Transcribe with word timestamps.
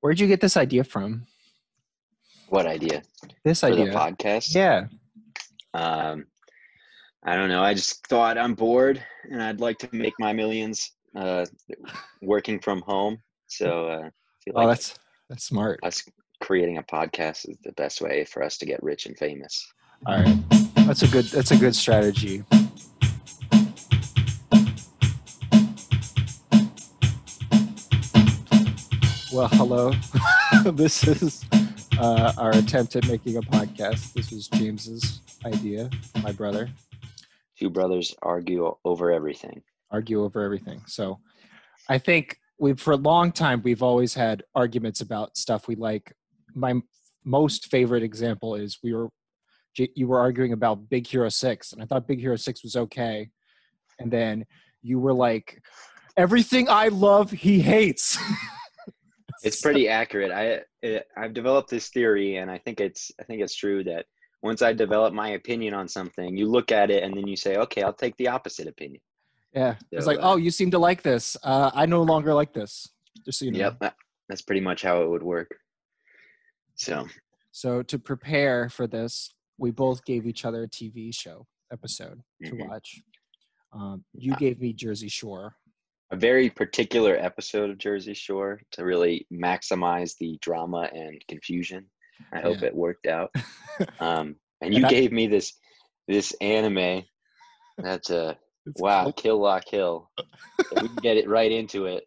Where'd 0.00 0.20
you 0.20 0.26
get 0.26 0.40
this 0.40 0.56
idea 0.56 0.84
from? 0.84 1.26
What 2.48 2.66
idea? 2.66 3.02
This 3.44 3.60
For 3.60 3.66
idea. 3.66 3.92
podcast? 3.92 4.54
Yeah. 4.54 4.86
Um, 5.74 6.26
I 7.24 7.34
don't 7.36 7.48
know. 7.48 7.62
I 7.62 7.74
just 7.74 8.06
thought 8.06 8.38
I'm 8.38 8.54
bored 8.54 9.02
and 9.30 9.42
I'd 9.42 9.60
like 9.60 9.78
to 9.78 9.88
make 9.92 10.14
my 10.18 10.32
millions 10.32 10.92
uh, 11.16 11.44
working 12.22 12.60
from 12.60 12.82
home. 12.82 13.18
So 13.48 13.88
uh, 13.88 13.96
I 14.06 14.10
feel 14.44 14.54
Oh, 14.54 14.60
like 14.60 14.68
that's 14.68 14.94
that's 15.28 15.44
smart. 15.44 15.80
us 15.82 16.04
creating 16.40 16.78
a 16.78 16.82
podcast 16.82 17.48
is 17.48 17.56
the 17.64 17.72
best 17.72 18.00
way 18.00 18.24
for 18.24 18.42
us 18.42 18.58
to 18.58 18.66
get 18.66 18.80
rich 18.82 19.06
and 19.06 19.16
famous. 19.18 19.66
All 20.06 20.16
right. 20.22 20.36
That's 20.86 21.02
a 21.02 21.08
good 21.08 21.24
that's 21.26 21.50
a 21.50 21.56
good 21.56 21.74
strategy. 21.74 22.44
Well, 29.36 29.48
hello. 29.48 29.92
this 30.72 31.06
is 31.06 31.44
uh, 31.98 32.32
our 32.38 32.52
attempt 32.52 32.96
at 32.96 33.06
making 33.06 33.36
a 33.36 33.42
podcast. 33.42 34.14
This 34.14 34.30
was 34.30 34.48
James's 34.48 35.20
idea, 35.44 35.90
my 36.22 36.32
brother. 36.32 36.70
Two 37.58 37.68
brothers 37.68 38.14
argue 38.22 38.74
over 38.86 39.12
everything. 39.12 39.60
argue 39.90 40.24
over 40.24 40.40
everything. 40.42 40.80
So 40.86 41.18
I 41.90 41.98
think 41.98 42.38
we've 42.58 42.80
for 42.80 42.94
a 42.94 42.96
long 42.96 43.30
time 43.30 43.60
we've 43.62 43.82
always 43.82 44.14
had 44.14 44.42
arguments 44.54 45.02
about 45.02 45.36
stuff 45.36 45.68
we 45.68 45.76
like. 45.76 46.14
My 46.54 46.72
most 47.22 47.66
favorite 47.66 48.02
example 48.02 48.54
is 48.54 48.78
we 48.82 48.94
were 48.94 49.10
you 49.76 50.06
were 50.06 50.18
arguing 50.18 50.54
about 50.54 50.88
Big 50.88 51.06
Hero 51.06 51.28
6 51.28 51.74
and 51.74 51.82
I 51.82 51.84
thought 51.84 52.08
Big 52.08 52.20
Hero 52.20 52.36
6 52.36 52.62
was 52.62 52.74
okay. 52.74 53.28
And 53.98 54.10
then 54.10 54.46
you 54.80 54.98
were 54.98 55.12
like 55.12 55.60
everything 56.16 56.70
I 56.70 56.88
love 56.88 57.30
he 57.30 57.60
hates. 57.60 58.16
It's 59.42 59.60
pretty 59.62 59.88
accurate. 59.88 60.30
I 60.32 60.60
it, 60.82 61.06
I've 61.16 61.34
developed 61.34 61.70
this 61.70 61.88
theory, 61.90 62.36
and 62.36 62.50
I 62.50 62.58
think 62.58 62.80
it's 62.80 63.10
I 63.20 63.24
think 63.24 63.42
it's 63.42 63.54
true 63.54 63.84
that 63.84 64.06
once 64.42 64.62
I 64.62 64.72
develop 64.72 65.12
my 65.14 65.30
opinion 65.30 65.74
on 65.74 65.88
something, 65.88 66.36
you 66.36 66.46
look 66.48 66.70
at 66.72 66.90
it 66.90 67.02
and 67.02 67.16
then 67.16 67.26
you 67.26 67.36
say, 67.36 67.56
okay, 67.56 67.82
I'll 67.82 67.92
take 67.92 68.16
the 68.16 68.28
opposite 68.28 68.68
opinion. 68.68 69.00
yeah. 69.54 69.74
It's 69.90 70.06
like, 70.06 70.18
uh, 70.18 70.32
"Oh, 70.32 70.36
you 70.36 70.50
seem 70.50 70.70
to 70.72 70.78
like 70.78 71.02
this. 71.02 71.36
Uh, 71.42 71.70
I 71.74 71.86
no 71.86 72.02
longer 72.02 72.32
like 72.34 72.52
this." 72.52 72.88
Just 73.24 73.38
so 73.38 73.46
you 73.46 73.52
know. 73.52 73.58
Yep, 73.80 73.94
that's 74.28 74.42
pretty 74.42 74.60
much 74.60 74.82
how 74.82 75.02
it 75.02 75.08
would 75.08 75.22
work. 75.22 75.48
So 76.74 77.06
So 77.52 77.82
to 77.82 77.98
prepare 77.98 78.68
for 78.68 78.86
this, 78.86 79.32
we 79.58 79.70
both 79.70 80.04
gave 80.04 80.26
each 80.26 80.44
other 80.44 80.64
a 80.64 80.68
TV 80.68 81.10
show 81.14 81.46
episode 81.72 82.20
to 82.44 82.52
Mhm. 82.52 82.68
watch. 82.68 83.00
Um, 83.72 84.04
you 84.12 84.36
gave 84.36 84.60
me 84.60 84.72
Jersey 84.74 85.08
Shore. 85.08 85.56
A 86.10 86.16
very 86.16 86.48
particular 86.50 87.16
episode 87.16 87.70
of 87.70 87.78
Jersey 87.78 88.14
Shore 88.14 88.60
to 88.72 88.84
really 88.84 89.26
maximize 89.32 90.14
the 90.18 90.38
drama 90.40 90.88
and 90.92 91.20
confusion. 91.28 91.86
I 92.32 92.40
hope 92.40 92.60
Yeah. 92.62 92.68
it 92.68 92.74
worked 92.74 93.06
out. 93.06 93.30
Um, 94.00 94.36
and 94.62 94.72
And 94.72 94.74
you 94.74 94.86
I- 94.86 94.88
gave 94.88 95.12
me 95.12 95.26
this 95.26 95.52
this 96.08 96.32
anime. 96.40 97.02
That's 97.76 98.08
a 98.22 98.38
It's 98.64 98.80
wow, 98.80 99.04
cool. 99.04 99.12
Kill 99.12 99.38
La 99.40 99.60
Kill. 99.60 100.10
We 100.82 100.88
can 100.88 100.96
get 101.02 101.16
it 101.18 101.28
right 101.28 101.52
into 101.52 101.84
it. 101.86 102.04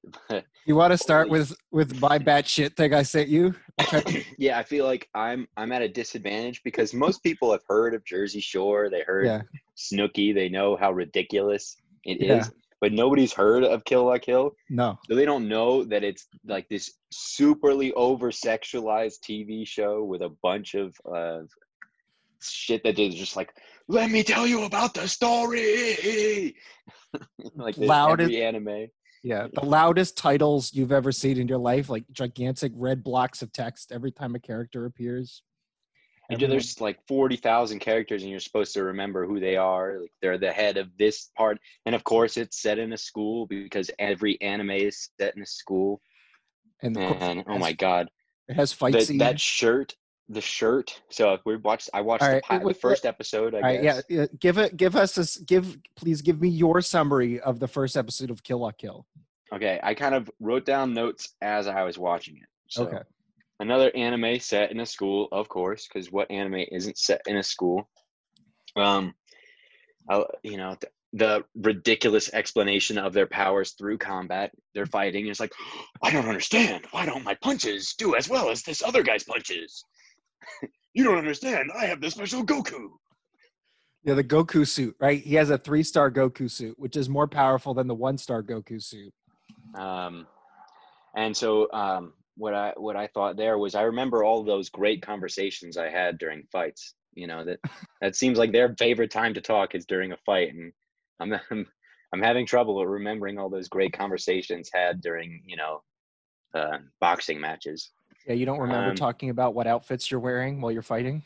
You 0.65 0.75
want 0.75 0.91
to 0.91 0.97
start 0.97 1.29
with 1.29 1.55
with 1.71 1.99
my 2.01 2.17
batshit 2.17 2.75
thing 2.75 2.93
I 2.93 3.03
sent 3.03 3.29
you? 3.29 3.53
Okay. 3.93 4.25
yeah, 4.37 4.57
I 4.59 4.63
feel 4.63 4.85
like 4.85 5.07
I'm 5.13 5.47
I'm 5.57 5.71
at 5.71 5.81
a 5.83 5.87
disadvantage 5.87 6.61
because 6.63 6.93
most 6.93 7.21
people 7.23 7.51
have 7.51 7.61
heard 7.67 7.93
of 7.93 8.03
Jersey 8.05 8.41
Shore. 8.41 8.89
They 8.89 9.01
heard 9.01 9.25
Yeah. 9.27 9.41
Snooki. 9.77 10.33
They 10.33 10.49
know 10.49 10.75
how 10.75 10.91
ridiculous 10.91 11.77
it 12.03 12.21
is, 12.21 12.27
Yeah. 12.27 12.45
But 12.81 12.93
nobody's 12.93 13.33
heard 13.33 13.63
of 13.63 13.83
Kill 13.85 14.05
La 14.05 14.17
Kill. 14.17 14.55
No. 14.69 14.97
So 15.05 15.15
they 15.15 15.25
don't 15.25 15.47
know 15.47 15.83
that 15.85 16.03
it's 16.03 16.27
like 16.45 16.67
this 16.69 16.91
superly 17.13 17.91
over 17.95 18.31
sexualized 18.31 19.19
TV 19.27 19.67
show 19.67 20.03
with 20.03 20.21
a 20.21 20.29
bunch 20.41 20.75
of 20.75 20.95
uh, 21.11 21.39
shit 22.41 22.83
that 22.83 22.99
is 22.99 23.15
just 23.15 23.35
like, 23.35 23.53
let 23.87 24.09
me 24.09 24.23
tell 24.23 24.47
you 24.47 24.63
about 24.63 24.93
the 24.93 25.07
story. 25.07 26.55
like 27.55 27.75
this 27.75 27.87
Loud 27.87 28.21
anime. 28.21 28.87
Yeah. 29.23 29.47
The 29.53 29.65
loudest 29.65 30.17
titles 30.17 30.73
you've 30.73 30.93
ever 30.93 31.11
seen 31.11 31.37
in 31.37 31.47
your 31.47 31.57
life, 31.57 31.89
like 31.89 32.05
gigantic 32.11 32.71
red 32.75 33.03
blocks 33.03 33.41
of 33.41 33.51
text 33.51 33.91
every 33.91 34.11
time 34.11 34.35
a 34.35 34.39
character 34.39 34.85
appears. 34.85 35.43
And 36.29 36.35
Everyone- 36.35 36.51
there's 36.51 36.79
like 36.79 36.99
40,000 37.07 37.79
characters 37.79 38.21
and 38.21 38.29
you're 38.29 38.39
supposed 38.39 38.73
to 38.75 38.83
remember 38.83 39.25
who 39.25 39.39
they 39.39 39.55
are. 39.55 39.99
Like 40.01 40.11
they're 40.21 40.37
the 40.37 40.51
head 40.51 40.77
of 40.77 40.95
this 40.97 41.31
part. 41.35 41.57
And 41.87 41.95
of 41.95 42.03
course 42.03 42.37
it's 42.37 42.61
set 42.61 42.77
in 42.77 42.93
a 42.93 42.97
school 42.97 43.47
because 43.47 43.89
every 43.97 44.39
anime 44.41 44.69
is 44.71 45.09
set 45.19 45.35
in 45.35 45.41
a 45.41 45.45
school. 45.45 46.01
and 46.81 46.95
And 46.97 47.39
it 47.39 47.45
oh 47.49 47.57
my 47.57 47.73
God, 47.73 48.09
it 48.47 48.55
has 48.55 48.71
fight 48.71 48.93
that, 48.93 49.03
scenes. 49.03 49.19
that 49.19 49.39
shirt, 49.39 49.95
the 50.29 50.39
shirt. 50.41 51.01
So 51.09 51.33
if 51.33 51.41
we 51.45 51.55
watched, 51.57 51.89
I 51.95 52.01
watched 52.01 52.23
the, 52.23 52.29
right, 52.33 52.43
pi- 52.43 52.59
the 52.63 52.73
first 52.75 53.05
episode, 53.07 53.55
I 53.55 53.57
All 53.57 53.63
right, 53.63 53.81
guess. 53.81 54.03
yeah, 54.07 54.19
yeah. 54.21 54.25
Give 54.39 54.57
it. 54.59 54.77
Give 54.77 54.95
us 54.95 55.15
this. 55.15 55.37
Give 55.37 55.77
please. 55.95 56.21
Give 56.21 56.39
me 56.39 56.49
your 56.49 56.81
summary 56.81 57.39
of 57.39 57.59
the 57.59 57.67
first 57.67 57.97
episode 57.97 58.29
of 58.29 58.43
Kill 58.43 58.59
La 58.59 58.69
Kill. 58.71 59.07
Okay, 59.51 59.79
I 59.81 59.95
kind 59.95 60.13
of 60.13 60.29
wrote 60.39 60.63
down 60.65 60.93
notes 60.93 61.33
as 61.41 61.67
I 61.67 61.81
was 61.83 61.97
watching 61.97 62.37
it. 62.37 62.47
So, 62.67 62.83
Okay. 62.85 62.99
Another 63.59 63.91
anime 63.95 64.39
set 64.39 64.71
in 64.71 64.79
a 64.79 64.85
school, 64.85 65.27
of 65.31 65.49
course, 65.49 65.87
because 65.87 66.11
what 66.11 66.31
anime 66.31 66.65
isn't 66.71 66.97
set 66.97 67.21
in 67.27 67.35
a 67.35 67.43
school? 67.43 67.89
Um, 68.77 69.13
I, 70.09 70.23
you 70.43 70.57
know, 70.57 70.75
th- 70.79 70.93
the 71.11 71.43
ridiculous 71.55 72.31
explanation 72.33 72.97
of 72.97 73.13
their 73.13 73.25
powers 73.27 73.71
through 73.71 73.97
combat. 73.97 74.51
They're 74.73 74.85
fighting. 74.85 75.27
It's 75.27 75.39
like, 75.39 75.51
I 76.01 76.11
don't 76.11 76.27
understand. 76.27 76.85
Why 76.91 77.05
don't 77.05 77.23
my 77.23 77.35
punches 77.35 77.95
do 77.97 78.15
as 78.15 78.29
well 78.29 78.49
as 78.49 78.63
this 78.63 78.81
other 78.81 79.03
guy's 79.03 79.23
punches? 79.23 79.83
you 80.93 81.03
don't 81.03 81.17
understand. 81.17 81.69
I 81.77 81.85
have 81.85 81.99
the 81.99 82.11
special 82.11 82.45
Goku. 82.45 82.89
Yeah, 84.03 84.13
the 84.13 84.23
Goku 84.23 84.65
suit, 84.65 84.95
right? 85.01 85.21
He 85.21 85.35
has 85.35 85.49
a 85.49 85.57
three-star 85.57 86.11
Goku 86.11 86.49
suit, 86.49 86.79
which 86.79 86.95
is 86.95 87.09
more 87.09 87.27
powerful 87.27 87.73
than 87.73 87.87
the 87.87 87.95
one-star 87.95 88.41
Goku 88.41 88.81
suit. 88.81 89.13
Um, 89.75 90.25
and 91.15 91.35
so 91.35 91.69
um, 91.73 92.13
what 92.39 92.53
I 92.53 92.73
what 92.77 92.95
I 92.95 93.07
thought 93.07 93.37
there 93.37 93.57
was 93.57 93.75
I 93.75 93.81
remember 93.83 94.23
all 94.23 94.43
those 94.43 94.69
great 94.69 95.01
conversations 95.01 95.77
I 95.77 95.89
had 95.89 96.17
during 96.17 96.43
fights. 96.51 96.95
You 97.13 97.27
know 97.27 97.43
that 97.45 97.59
that 98.01 98.15
seems 98.15 98.37
like 98.37 98.51
their 98.53 98.73
favorite 98.79 99.11
time 99.11 99.33
to 99.33 99.41
talk 99.41 99.75
is 99.75 99.85
during 99.85 100.13
a 100.13 100.17
fight, 100.25 100.53
and 100.53 100.71
I'm 101.19 101.33
I'm, 101.51 101.65
I'm 102.13 102.21
having 102.21 102.45
trouble 102.45 102.83
remembering 102.85 103.37
all 103.37 103.49
those 103.49 103.67
great 103.67 103.93
conversations 103.93 104.69
had 104.73 105.01
during 105.01 105.43
you 105.45 105.57
know 105.57 105.81
uh, 106.55 106.77
boxing 107.01 107.39
matches. 107.41 107.91
Yeah, 108.25 108.33
you 108.35 108.45
don't 108.45 108.59
remember 108.59 108.91
Um, 108.91 108.95
talking 108.95 109.29
about 109.31 109.53
what 109.53 109.67
outfits 109.67 110.09
you're 110.09 110.19
wearing 110.19 110.61
while 110.61 110.71
you're 110.71 110.81
fighting? 110.81 111.23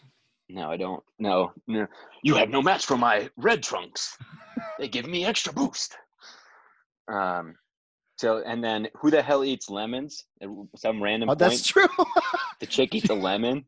No, 0.49 0.69
I 0.69 0.77
don't. 0.77 1.03
No, 1.19 1.51
no. 1.67 1.87
You 2.23 2.35
have 2.35 2.49
no 2.49 2.61
match 2.61 2.85
for 2.85 2.97
my 2.97 3.29
red 3.37 3.63
trunks. 3.63 4.17
they 4.79 4.87
give 4.87 5.07
me 5.07 5.25
extra 5.25 5.53
boost. 5.53 5.95
Um. 7.07 7.55
So 8.23 8.41
and 8.45 8.63
then 8.63 8.87
who 8.95 9.11
the 9.11 9.21
hell 9.21 9.43
eats 9.43 9.69
lemons? 9.69 10.23
Some 10.77 11.03
random 11.03 11.27
Oh, 11.27 11.33
point. 11.33 11.39
that's 11.39 11.67
true. 11.67 11.89
the 12.61 12.65
chick 12.65 12.95
eats 12.95 13.09
a 13.09 13.13
lemon 13.13 13.65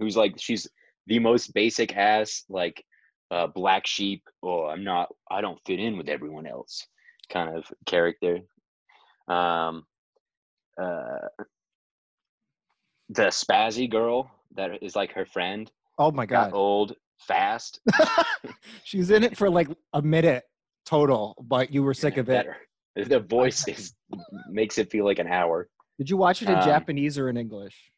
who's 0.00 0.16
like 0.16 0.34
she's 0.38 0.66
the 1.06 1.20
most 1.20 1.54
basic 1.54 1.96
ass 1.96 2.42
like 2.48 2.84
uh 3.30 3.46
black 3.46 3.86
sheep 3.86 4.22
oh 4.42 4.64
i'm 4.66 4.82
not 4.82 5.08
i 5.30 5.40
don't 5.40 5.60
fit 5.66 5.78
in 5.78 5.96
with 5.96 6.08
everyone 6.08 6.46
else 6.46 6.84
kind 7.30 7.56
of 7.56 7.64
character 7.86 8.38
um 9.28 9.84
uh 10.80 11.28
the 13.10 13.24
spazzy 13.26 13.88
girl 13.88 14.30
that 14.56 14.82
is 14.82 14.96
like 14.96 15.12
her 15.12 15.26
friend 15.26 15.70
oh 15.98 16.10
my 16.10 16.24
got 16.26 16.50
god, 16.50 16.56
old 16.56 16.96
fast 17.18 17.80
she's 18.84 19.10
in 19.10 19.22
it 19.22 19.36
for 19.36 19.48
like 19.50 19.68
a 19.92 20.02
minute 20.02 20.42
total, 20.86 21.36
but 21.46 21.72
you 21.72 21.82
were 21.84 21.94
sick 22.04 22.16
of 22.16 22.28
it. 22.28 22.44
better 22.46 22.56
the 22.94 23.20
voice 23.20 23.66
is 23.68 23.94
makes 24.48 24.78
it 24.78 24.90
feel 24.90 25.04
like 25.04 25.18
an 25.18 25.26
hour 25.28 25.68
Did 25.98 26.10
you 26.10 26.16
watch 26.16 26.42
it 26.42 26.48
in 26.48 26.56
Um, 26.58 26.62
Japanese 26.64 27.18
or 27.18 27.28
in 27.28 27.36
English? 27.36 27.90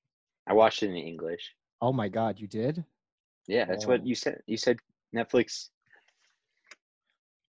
i 0.46 0.52
watched 0.52 0.82
it 0.82 0.90
in 0.90 0.96
english 0.96 1.54
Oh 1.80 1.92
my 1.92 2.08
god, 2.08 2.38
you 2.38 2.46
did? 2.46 2.84
yeah 3.48 3.64
that's 3.64 3.84
Oh. 3.86 3.88
what 3.90 4.06
you 4.06 4.14
said 4.14 4.40
you 4.46 4.56
said 4.56 4.76
netflix 5.14 5.68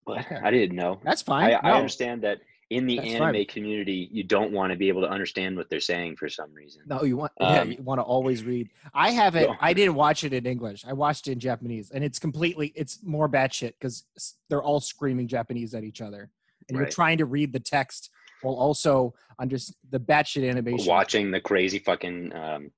but 0.06 0.19
Okay. 0.19 0.39
i 0.44 0.51
didn't 0.51 0.75
know 0.75 1.00
That's 1.03 1.21
fine. 1.21 1.51
I, 1.53 1.69
I 1.69 1.71
understand 1.77 2.24
that 2.24 2.39
in 2.71 2.86
the 2.86 2.97
That's 2.97 3.13
anime 3.15 3.33
fine. 3.33 3.45
community, 3.45 4.09
you 4.12 4.24
don't 4.24 4.51
want 4.51 4.71
to 4.71 4.77
be 4.77 4.89
able 4.89 5.01
to 5.01 5.09
understand 5.09 5.57
what 5.57 5.71
they're 5.71 5.80
saying 5.80 6.18
for 6.18 6.30
some 6.30 6.53
reason. 6.53 6.83
No, 6.86 7.01
you 7.01 7.18
want 7.18 7.31
yeah, 7.39 7.62
Um, 7.62 7.71
you 7.71 7.81
want 7.81 7.97
to 7.97 8.03
always 8.03 8.44
read. 8.44 8.69
I 8.94 9.09
haven't. 9.09 9.50
I 9.59 9.74
didn't 9.74 9.95
watch 9.95 10.24
it 10.24 10.33
in 10.33 10.45
English. 10.45 10.86
I 10.86 10.94
watched 10.94 11.27
it 11.27 11.31
in 11.31 11.39
Japanese, 11.39 11.89
and 11.89 12.03
it's 12.03 12.19
completely. 12.19 12.71
It's 12.75 13.00
more 13.03 13.27
batshit 13.27 13.74
because 13.80 14.06
they're 14.50 14.62
all 14.62 14.80
screaming 14.80 15.27
Japanese 15.27 15.74
at 15.74 15.83
each 15.83 16.00
other, 16.00 16.30
and 16.69 16.77
you're 16.77 16.88
trying 16.88 17.18
to 17.18 17.25
read 17.25 17.51
the 17.51 17.60
text 17.60 18.10
while 18.42 18.56
also 18.56 19.13
under 19.39 19.57
the 19.89 20.00
batshit 20.00 20.50
animation. 20.50 20.88
Watching 20.88 21.31
the 21.31 21.42
crazy 21.42 21.80
fucking 21.80 22.33
um, 22.33 22.71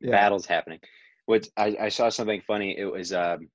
Yeah. 0.00 0.12
battles 0.12 0.46
happening. 0.46 0.80
What 1.26 1.48
I, 1.56 1.76
I 1.80 1.88
saw 1.88 2.08
something 2.08 2.42
funny. 2.46 2.78
It 2.78 2.86
was 2.86 3.12
um, 3.12 3.48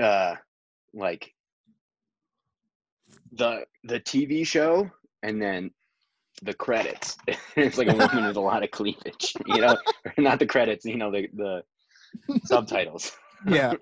uh, 0.00 0.36
like 0.94 1.32
the 3.32 3.64
the 3.84 4.00
TV 4.00 4.46
show, 4.46 4.90
and 5.22 5.40
then 5.42 5.70
the 6.42 6.54
credits. 6.54 7.16
it's 7.56 7.78
like 7.78 7.88
a 7.88 7.94
woman 7.94 8.26
with 8.26 8.36
a 8.36 8.40
lot 8.40 8.62
of 8.62 8.70
cleavage, 8.70 9.34
you 9.46 9.60
know, 9.60 9.76
not 10.18 10.38
the 10.38 10.46
credits, 10.46 10.84
you 10.84 10.96
know, 10.96 11.10
the 11.10 11.28
the 11.34 11.62
subtitles. 12.44 13.12
Yeah. 13.46 13.72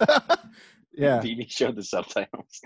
yeah. 0.93 1.19
TV 1.21 1.51
show 1.51 1.73
the 1.73 1.83
subtitles. 1.83 2.61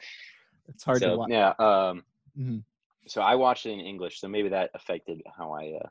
It's 0.69 0.83
hard 0.85 1.01
so, 1.01 1.11
to 1.11 1.17
watch. 1.17 1.31
Yeah. 1.31 1.49
Um, 1.59 2.05
Mhm. 2.39 2.65
So 3.07 3.21
I 3.21 3.35
watched 3.35 3.67
it 3.67 3.73
in 3.73 3.81
English, 3.81 4.19
so 4.21 4.29
maybe 4.29 4.49
that 4.49 4.71
affected 4.75 5.23
how 5.37 5.53
I. 5.53 5.79
Uh, 5.83 5.89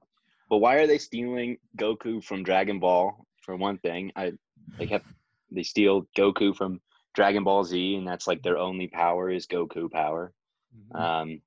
but 0.49 0.57
why 0.57 0.75
are 0.77 0.87
they 0.87 0.97
stealing 0.97 1.57
Goku 1.77 2.23
from 2.23 2.43
Dragon 2.43 2.79
Ball? 2.79 3.25
For 3.41 3.55
one 3.55 3.77
thing, 3.77 4.11
I 4.15 4.33
they 4.77 4.87
kept 4.87 5.05
they 5.51 5.63
steal 5.63 6.07
Goku 6.17 6.55
from 6.55 6.81
Dragon 7.13 7.43
Ball 7.43 7.63
Z, 7.63 7.95
and 7.95 8.07
that's 8.07 8.25
like 8.25 8.41
their 8.41 8.57
only 8.57 8.87
power 8.87 9.29
is 9.29 9.45
Goku 9.47 9.91
power. 9.91 10.33
Mhm. 10.75 10.99
Um, 10.99 11.41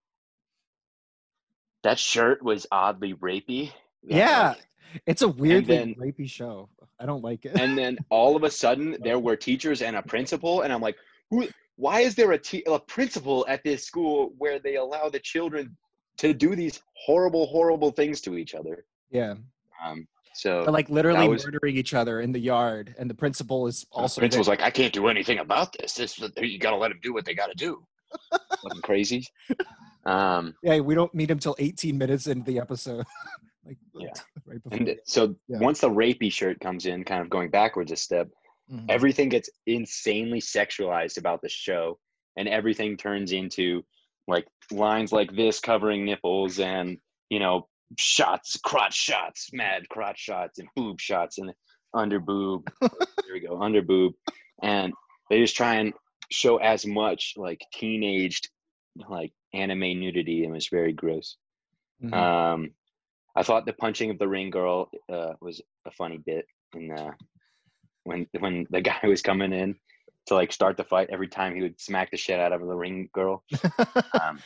that 1.82 1.98
shirt 1.98 2.42
was 2.42 2.66
oddly 2.70 3.14
rapey. 3.14 3.72
Yeah. 4.02 4.50
like- 4.50 4.66
It's 5.06 5.22
a 5.22 5.28
weirdly 5.28 5.76
then- 5.76 5.94
rapey 5.96 6.28
show. 6.30 6.68
I 6.98 7.04
don't 7.06 7.22
like 7.22 7.44
it. 7.44 7.58
and 7.60 7.76
then 7.76 7.98
all 8.08 8.36
of 8.36 8.44
a 8.44 8.50
sudden 8.50 8.96
there 9.02 9.18
were 9.18 9.36
teachers 9.36 9.82
and 9.82 9.96
a 9.96 10.02
principal, 10.02 10.62
and 10.62 10.72
I'm 10.72 10.80
like, 10.80 10.96
who? 11.30 11.48
Why 11.76 12.00
is 12.00 12.14
there 12.14 12.32
a, 12.32 12.38
te- 12.38 12.64
a 12.66 12.78
principal 12.78 13.44
at 13.48 13.62
this 13.64 13.84
school 13.84 14.32
where 14.38 14.58
they 14.58 14.76
allow 14.76 15.08
the 15.08 15.18
children 15.20 15.76
to 16.18 16.32
do 16.32 16.56
these 16.56 16.80
horrible, 16.94 17.46
horrible 17.46 17.90
things 17.90 18.20
to 18.22 18.36
each 18.36 18.54
other? 18.54 18.84
yeah. 19.10 19.34
Um, 19.84 20.08
so 20.32 20.62
They're 20.64 20.72
like 20.72 20.88
literally 20.90 21.28
was- 21.28 21.44
murdering 21.44 21.76
each 21.76 21.94
other 21.94 22.20
in 22.20 22.32
the 22.32 22.38
yard, 22.38 22.94
and 22.98 23.08
the 23.08 23.14
principal 23.14 23.66
is 23.66 23.80
the 23.82 23.86
also 24.00 24.20
principal's 24.20 24.48
like, 24.48 24.60
I 24.62 24.70
can't 24.70 24.92
do 24.92 25.08
anything 25.08 25.38
about 25.38 25.74
this. 25.78 25.94
This 25.94 26.18
you 26.38 26.58
got 26.58 26.70
to 26.70 26.76
let 26.76 26.88
them 26.88 27.00
do 27.02 27.12
what 27.14 27.24
they 27.24 27.34
got 27.34 27.46
to 27.48 27.54
do. 27.54 27.82
Fucking 28.62 28.82
crazy. 28.82 29.26
Um, 30.04 30.54
yeah. 30.62 30.78
We 30.80 30.94
don't 30.94 31.14
meet 31.14 31.30
him 31.30 31.38
till 31.38 31.56
18 31.58 31.96
minutes 31.98 32.26
into 32.26 32.44
the 32.50 32.58
episode. 32.60 33.04
like 33.66 33.76
Yeah. 33.94 34.08
right 34.46 34.62
before. 34.62 34.78
and 34.78 34.96
so 35.04 35.34
Yeah. 35.48 35.58
once 35.58 35.80
the 35.80 35.90
rapey 35.90 36.30
shirt 36.32 36.60
comes 36.60 36.86
in, 36.86 37.04
kind 37.04 37.22
of 37.22 37.28
going 37.30 37.50
backwards 37.50 37.92
a 37.92 37.96
step, 37.96 38.28
Mhm. 38.70 38.86
everything 38.88 39.28
gets 39.28 39.48
insanely 39.66 40.40
sexualized 40.40 41.18
about 41.18 41.40
the 41.42 41.48
show 41.48 41.98
and 42.36 42.48
everything 42.48 42.96
turns 42.96 43.32
into 43.32 43.84
like 44.26 44.46
lines 44.72 45.12
like 45.12 45.30
this 45.36 45.60
covering 45.60 46.04
nipples 46.04 46.58
and 46.58 46.98
you 47.30 47.38
know 47.38 47.68
shots 47.98 48.58
crotch 48.64 48.94
shots 48.94 49.50
mad 49.52 49.88
crotch 49.88 50.18
shots 50.18 50.58
and 50.58 50.68
boob 50.74 51.00
shots 51.00 51.38
and 51.38 51.52
under 51.94 52.18
boob 52.18 52.66
there 52.80 52.90
we 53.34 53.40
go 53.40 53.62
under 53.62 53.82
boob 53.82 54.12
and 54.62 54.92
they 55.30 55.40
just 55.40 55.56
try 55.56 55.74
and 55.76 55.92
show 56.32 56.56
as 56.56 56.84
much 56.84 57.34
like 57.36 57.64
teenaged 57.72 58.50
like 59.08 59.32
anime 59.54 60.00
nudity 60.00 60.44
and 60.44 60.56
it's 60.56 60.68
very 60.68 60.92
gross 60.92 61.36
Mhm. 62.02 62.12
um 62.12 62.70
i 63.36 63.42
thought 63.44 63.64
the 63.64 63.72
punching 63.72 64.10
of 64.10 64.18
the 64.18 64.26
ring 64.28 64.50
girl 64.50 64.90
uh, 65.08 65.34
was 65.40 65.62
a 65.86 65.90
funny 65.92 66.18
bit 66.18 66.46
in 66.74 66.90
uh 66.90 67.12
when 68.06 68.26
when 68.38 68.66
the 68.70 68.80
guy 68.90 68.98
was 69.04 69.22
coming 69.22 69.52
in 69.52 69.76
to 70.26 70.34
like 70.34 70.52
start 70.52 70.76
the 70.76 70.84
fight 70.84 71.08
every 71.10 71.28
time 71.28 71.54
he 71.54 71.62
would 71.62 71.80
smack 71.80 72.10
the 72.10 72.16
shit 72.16 72.40
out 72.40 72.52
of 72.52 72.60
the 72.60 72.74
ring 72.74 73.08
girl 73.12 73.44
um, 74.20 74.40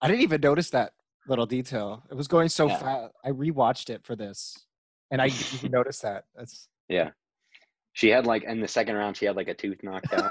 I 0.00 0.08
didn't 0.08 0.22
even 0.22 0.40
notice 0.40 0.70
that 0.70 0.92
little 1.28 1.46
detail. 1.46 2.02
It 2.10 2.14
was 2.14 2.28
going 2.28 2.48
so 2.48 2.68
Yeah. 2.68 2.78
fast. 2.78 3.12
I 3.24 3.30
rewatched 3.30 3.90
it 3.90 4.04
for 4.04 4.14
this, 4.14 4.66
and 5.10 5.20
I 5.20 5.28
didn't 5.28 5.72
notice 5.78 5.98
that. 6.00 6.24
That's 6.36 6.68
yeah 6.88 7.10
she 7.94 8.08
had 8.10 8.26
like 8.26 8.44
in 8.44 8.60
the 8.60 8.68
second 8.68 8.94
round 8.94 9.16
she 9.16 9.24
had 9.26 9.34
like 9.36 9.48
a 9.48 9.54
tooth 9.54 9.78
knocked 9.82 10.12
out 10.12 10.30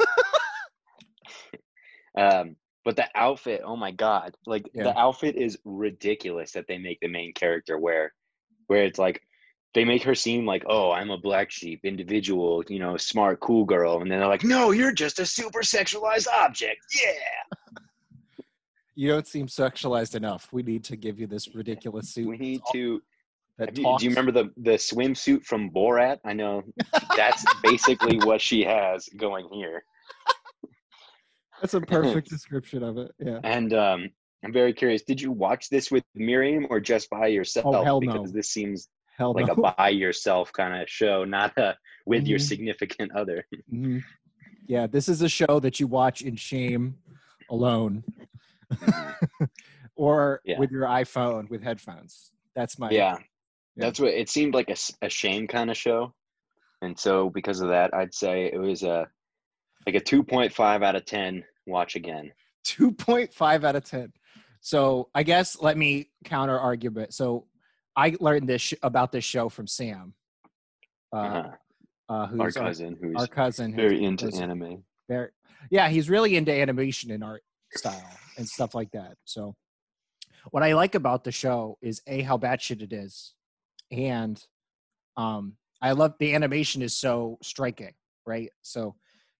um 2.18 2.56
but 2.86 2.96
the 2.96 3.06
outfit 3.16 3.62
oh 3.66 3.76
my 3.76 3.92
god 3.92 4.36
like 4.46 4.70
Yeah. 4.74 4.84
the 4.84 4.98
outfit 4.98 5.36
is 5.36 5.58
ridiculous 5.66 6.52
that 6.54 6.66
they 6.68 6.78
make 6.78 7.00
the 7.02 7.08
main 7.10 7.34
character 7.34 7.78
wear 7.78 8.14
where 8.68 8.84
it's 8.86 9.00
like 9.00 9.22
they 9.76 9.86
make 9.86 10.02
her 10.02 10.16
seem 10.16 10.46
like 10.46 10.64
oh 10.68 10.92
i'm 10.92 11.12
a 11.12 11.18
black 11.18 11.52
sheep 11.52 11.82
individual 11.84 12.64
you 12.68 12.80
know 12.80 12.98
smart 12.98 13.40
cool 13.42 13.66
girl 13.66 14.02
and 14.02 14.10
then 14.10 14.20
they're 14.20 14.28
like 14.28 14.44
no 14.44 14.72
you're 14.72 14.92
just 14.92 15.20
a 15.20 15.26
super 15.26 15.60
sexualized 15.60 16.28
object 16.40 16.80
yeah 16.96 17.80
you 18.98 19.10
don't 19.10 19.28
seem 19.28 19.46
sexualized 19.46 20.16
enough. 20.16 20.48
We 20.54 20.64
need 20.64 20.86
to 20.86 20.96
give 20.96 21.20
you 21.20 21.28
this 21.28 21.54
ridiculous 21.54 22.14
suit. 22.14 22.30
we 22.30 22.38
need 22.38 22.62
to 22.72 23.04
that 23.58 23.78
you- 23.78 23.96
do 24.00 24.06
you 24.06 24.10
remember 24.10 24.32
the 24.32 24.52
the 24.58 24.72
swimsuit 24.72 25.44
from 25.44 25.70
borat 25.70 26.18
i 26.26 26.34
know 26.34 26.64
that's 27.16 27.44
basically 27.64 28.18
what 28.20 28.42
she 28.42 28.64
has 28.64 29.08
going 29.18 29.48
here 29.52 29.84
That's 31.62 31.74
a 31.74 31.82
perfect 31.82 32.30
description 32.30 32.84
of 32.84 32.98
it. 32.98 33.12
Yeah. 33.18 33.40
And 33.44 33.74
um, 33.74 34.10
I'm 34.44 34.52
very 34.52 34.74
curious. 34.74 35.04
Did 35.04 35.22
you 35.22 35.32
watch 35.32 35.70
this 35.70 35.90
with 35.90 36.04
Miriam 36.14 36.68
or 36.70 36.80
just 36.80 37.10
by 37.10 37.28
yourself? 37.28 37.66
Oh, 37.68 37.84
hell 37.84 38.00
because 38.00 38.32
no. 38.32 38.38
this 38.38 38.50
seems 38.50 38.90
Hell 39.18 39.34
like 39.34 39.48
no. 39.48 39.54
a 39.64 39.74
by 39.74 39.90
yourself 39.90 40.52
kind 40.54 40.82
of 40.82 40.90
show, 40.90 41.24
not 41.24 41.58
a 41.58 41.78
with 42.06 42.28
your 42.28 42.38
Mhm. 42.40 42.48
significant 42.48 43.12
other. 43.16 43.46
Mhm. 43.72 44.04
Yeah, 44.68 44.88
this 44.88 45.08
is 45.08 45.22
a 45.22 45.30
show 45.30 45.60
that 45.62 45.80
you 45.80 45.88
watch 45.88 46.22
in 46.22 46.36
shame 46.36 46.98
alone 47.50 48.04
or 49.96 50.42
Yeah. 50.44 50.60
with 50.60 50.72
your 50.72 50.84
iPhone 50.84 51.50
with 51.50 51.64
headphones. 51.64 52.32
That's 52.56 52.78
my 52.80 52.90
yeah, 52.90 53.18
that's 53.78 54.00
what 54.00 54.14
it 54.14 54.30
seemed 54.30 54.54
like 54.54 54.70
a, 54.70 54.76
a 55.06 55.10
shame 55.10 55.48
kind 55.48 55.70
of 55.70 55.78
show. 55.78 56.14
And 56.82 56.98
so 57.00 57.30
because 57.30 57.62
of 57.62 57.70
that, 57.70 57.94
I'd 57.94 58.14
say 58.14 58.46
it 58.52 58.58
was 58.58 58.84
a 58.84 59.08
like 59.86 59.96
a 59.96 60.02
2.5 60.02 60.84
out 60.84 60.96
of 60.96 61.06
10 61.06 61.44
watch 61.68 61.96
again. 61.96 62.32
2.5 62.66 63.64
out 63.64 63.76
of 63.76 63.84
10. 63.86 64.12
So 64.62 65.10
I 65.14 65.22
guess 65.24 65.62
let 65.62 65.78
me 65.78 66.10
counter 66.24 66.60
argument. 66.60 67.14
So 67.14 67.46
I 67.96 68.16
learned 68.20 68.48
this 68.50 68.62
sh- 68.62 68.74
about 68.84 69.12
this 69.12 69.24
show 69.24 69.50
from 69.50 69.68
Sam, 69.68 70.14
uh, 71.14 71.16
Uh-huh. 71.18 71.52
uh, 72.10 72.28
who's 72.28 72.40
Our 72.40 72.46
our, 72.46 72.52
cousin 72.70 72.98
who's 73.02 73.16
our 73.16 73.28
cousin. 73.28 73.72
who's- 73.74 73.82
very 73.92 74.04
into 74.04 74.26
who's 74.26 74.40
anime. 74.40 74.84
very- 75.08 75.32
yeah, 75.72 75.88
he's 75.90 76.10
really 76.10 76.36
into 76.36 76.52
animation 76.52 77.12
and 77.12 77.24
art 77.24 77.44
style 77.74 78.10
and 78.38 78.48
stuff 78.48 78.76
like 78.76 78.92
that. 78.92 79.18
So 79.24 79.56
what 80.52 80.64
I 80.64 80.74
like 80.74 80.96
about 80.96 81.24
the 81.24 81.32
show 81.32 81.78
is 81.82 82.02
a 82.08 82.22
how 82.22 82.38
batshit 82.38 82.82
it 82.82 82.92
is, 82.94 83.34
and 83.92 84.44
um, 85.18 85.58
I 85.82 85.94
love 85.94 86.16
the 86.20 86.34
animation 86.36 86.82
is 86.82 86.96
so 86.96 87.38
striking, 87.42 87.94
right? 88.26 88.50
So 88.62 88.96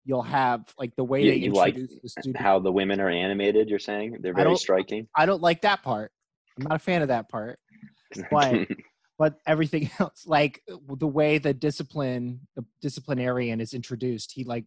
you'll 0.06 0.22
have 0.22 0.74
like 0.80 0.96
the 0.96 1.04
way 1.04 1.24
You- 1.24 1.32
they 1.32 1.38
you 1.38 1.52
like 1.52 1.76
introduce 1.76 2.00
the 2.02 2.10
studio. 2.10 2.42
How 2.42 2.60
the 2.60 2.72
women 2.72 3.00
are 3.02 3.10
animated, 3.10 3.70
you're 3.70 3.80
saying? 3.80 4.18
They're 4.22 4.34
very 4.34 4.46
don't- 4.46 4.58
striking. 4.58 5.08
I 5.16 5.26
don't 5.26 5.42
like 5.42 5.62
that 5.62 5.84
part. 5.84 6.12
I'm 6.58 6.64
not 6.68 6.76
a 6.78 6.80
fan 6.80 7.02
of 7.02 7.10
that 7.10 7.28
part. 7.28 7.60
Why? 8.30 8.68
But 9.18 9.40
everything 9.48 9.90
else, 10.00 10.28
like 10.28 10.62
the 10.68 11.08
way 11.08 11.38
the 11.38 11.54
discipline, 11.54 12.42
the 12.58 12.66
disciplinarian 12.82 13.62
is 13.62 13.74
introduced, 13.74 14.34
he 14.34 14.44
like 14.44 14.66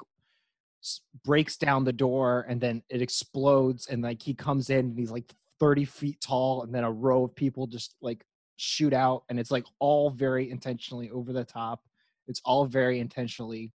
breaks 1.22 1.58
down 1.58 1.84
the 1.84 1.92
door 1.92 2.46
and 2.48 2.58
then 2.58 2.82
it 2.88 3.02
explodes 3.02 3.88
and 3.88 4.02
like 4.02 4.22
he 4.22 4.32
comes 4.32 4.70
in 4.70 4.86
and 4.86 4.98
he's 4.98 5.10
like 5.10 5.34
30 5.60 5.84
feet 5.84 6.20
tall 6.22 6.62
and 6.62 6.74
then 6.74 6.84
a 6.84 6.90
row 6.90 7.24
of 7.24 7.34
people 7.34 7.66
just 7.66 7.94
like 8.00 8.24
shoot 8.56 8.94
out 8.94 9.24
and 9.28 9.38
it's 9.38 9.50
like 9.50 9.64
all 9.80 10.08
very 10.08 10.50
intentionally 10.50 11.10
over 11.10 11.34
the 11.34 11.44
top. 11.44 11.82
It's 12.26 12.40
all 12.42 12.64
very 12.64 13.00
intentionally 13.00 13.74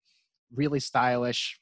really 0.53 0.79
stylish, 0.79 1.59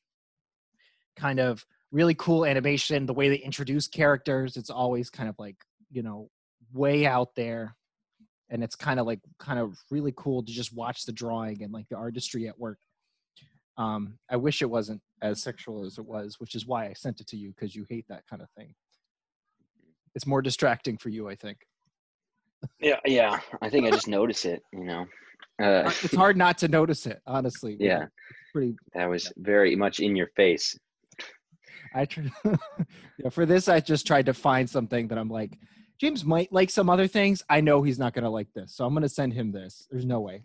kind 1.15 1.39
of 1.39 1.65
really 1.91 2.15
cool 2.15 2.45
animation. 2.45 3.05
The 3.05 3.13
way 3.13 3.29
they 3.29 3.37
introduce 3.37 3.87
characters, 3.87 4.57
it's 4.57 4.69
always 4.69 5.09
kind 5.09 5.29
of 5.29 5.35
like, 5.37 5.57
you 5.91 6.03
know, 6.03 6.29
way 6.73 7.05
out 7.05 7.35
there. 7.35 7.75
And 8.49 8.63
it's 8.63 8.75
kind 8.75 8.99
of 8.99 9.05
like 9.05 9.19
kind 9.39 9.59
of 9.59 9.77
really 9.91 10.13
cool 10.17 10.43
to 10.43 10.51
just 10.51 10.73
watch 10.73 11.05
the 11.05 11.11
drawing 11.11 11.63
and 11.63 11.71
like 11.71 11.87
the 11.89 11.95
artistry 11.97 12.47
at 12.47 12.57
work. 12.59 12.79
Um, 13.77 14.17
I 14.29 14.35
wish 14.37 14.61
it 14.61 14.69
wasn't 14.69 15.01
as 15.21 15.41
sexual 15.41 15.85
as 15.85 15.97
it 15.97 16.05
was, 16.05 16.39
which 16.39 16.55
is 16.55 16.65
why 16.65 16.87
I 16.87 16.93
sent 16.93 17.21
it 17.21 17.27
to 17.27 17.37
you 17.37 17.53
because 17.53 17.75
you 17.75 17.85
hate 17.89 18.05
that 18.09 18.23
kind 18.29 18.41
of 18.41 18.49
thing. 18.57 18.73
It's 20.15 20.25
more 20.25 20.41
distracting 20.41 20.97
for 20.97 21.09
you, 21.09 21.29
I 21.29 21.35
think. 21.35 21.57
yeah, 22.81 22.99
yeah. 23.05 23.39
I 23.61 23.69
think 23.69 23.85
I 23.85 23.91
just 23.91 24.07
notice 24.07 24.45
it, 24.45 24.61
you 24.73 24.83
know. 24.83 25.05
Uh, 25.61 25.91
It's 26.03 26.15
hard 26.15 26.35
not 26.35 26.57
to 26.59 26.67
notice 26.67 27.05
it, 27.05 27.21
honestly. 27.27 27.77
yeah, 27.79 28.05
Pretty 28.51 28.75
that 28.95 29.09
was 29.09 29.31
very 29.37 29.75
much 29.75 29.99
in 29.99 30.15
your 30.15 30.27
face. 30.35 30.77
I 31.93 32.05
tr- 32.05 32.21
yeah, 33.17 33.29
for 33.29 33.45
this, 33.45 33.67
I 33.69 33.79
just 33.79 34.05
tried 34.05 34.25
to 34.25 34.33
find 34.33 34.69
something 34.69 35.07
that 35.07 35.17
I'm 35.17 35.29
like, 35.29 35.57
James 35.99 36.23
might 36.23 36.51
like 36.51 36.69
some 36.69 36.89
other 36.89 37.07
things. 37.07 37.43
I 37.49 37.61
know 37.61 37.81
he's 37.83 37.99
not 37.99 38.13
gonna 38.13 38.29
like 38.29 38.47
this, 38.53 38.75
so 38.75 38.85
I'm 38.85 38.93
gonna 38.93 39.09
send 39.09 39.33
him 39.33 39.51
this. 39.51 39.87
There's 39.91 40.05
no 40.05 40.19
way. 40.21 40.43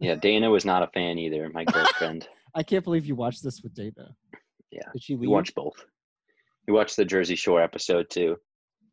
Yeah, 0.00 0.14
Dana 0.16 0.50
was 0.50 0.64
not 0.64 0.82
a 0.82 0.88
fan 0.88 1.18
either. 1.18 1.48
My 1.52 1.64
girlfriend. 1.72 2.28
I 2.54 2.62
can't 2.62 2.84
believe 2.84 3.06
you 3.06 3.14
watched 3.14 3.42
this 3.42 3.62
with 3.62 3.74
Dana. 3.74 4.14
Yeah, 4.70 4.82
Did 4.92 5.02
she 5.02 5.14
we 5.16 5.26
watched 5.28 5.54
both. 5.54 5.84
We 6.66 6.74
watched 6.74 6.96
the 6.96 7.04
Jersey 7.04 7.36
Shore 7.36 7.62
episode 7.62 8.10
too. 8.10 8.36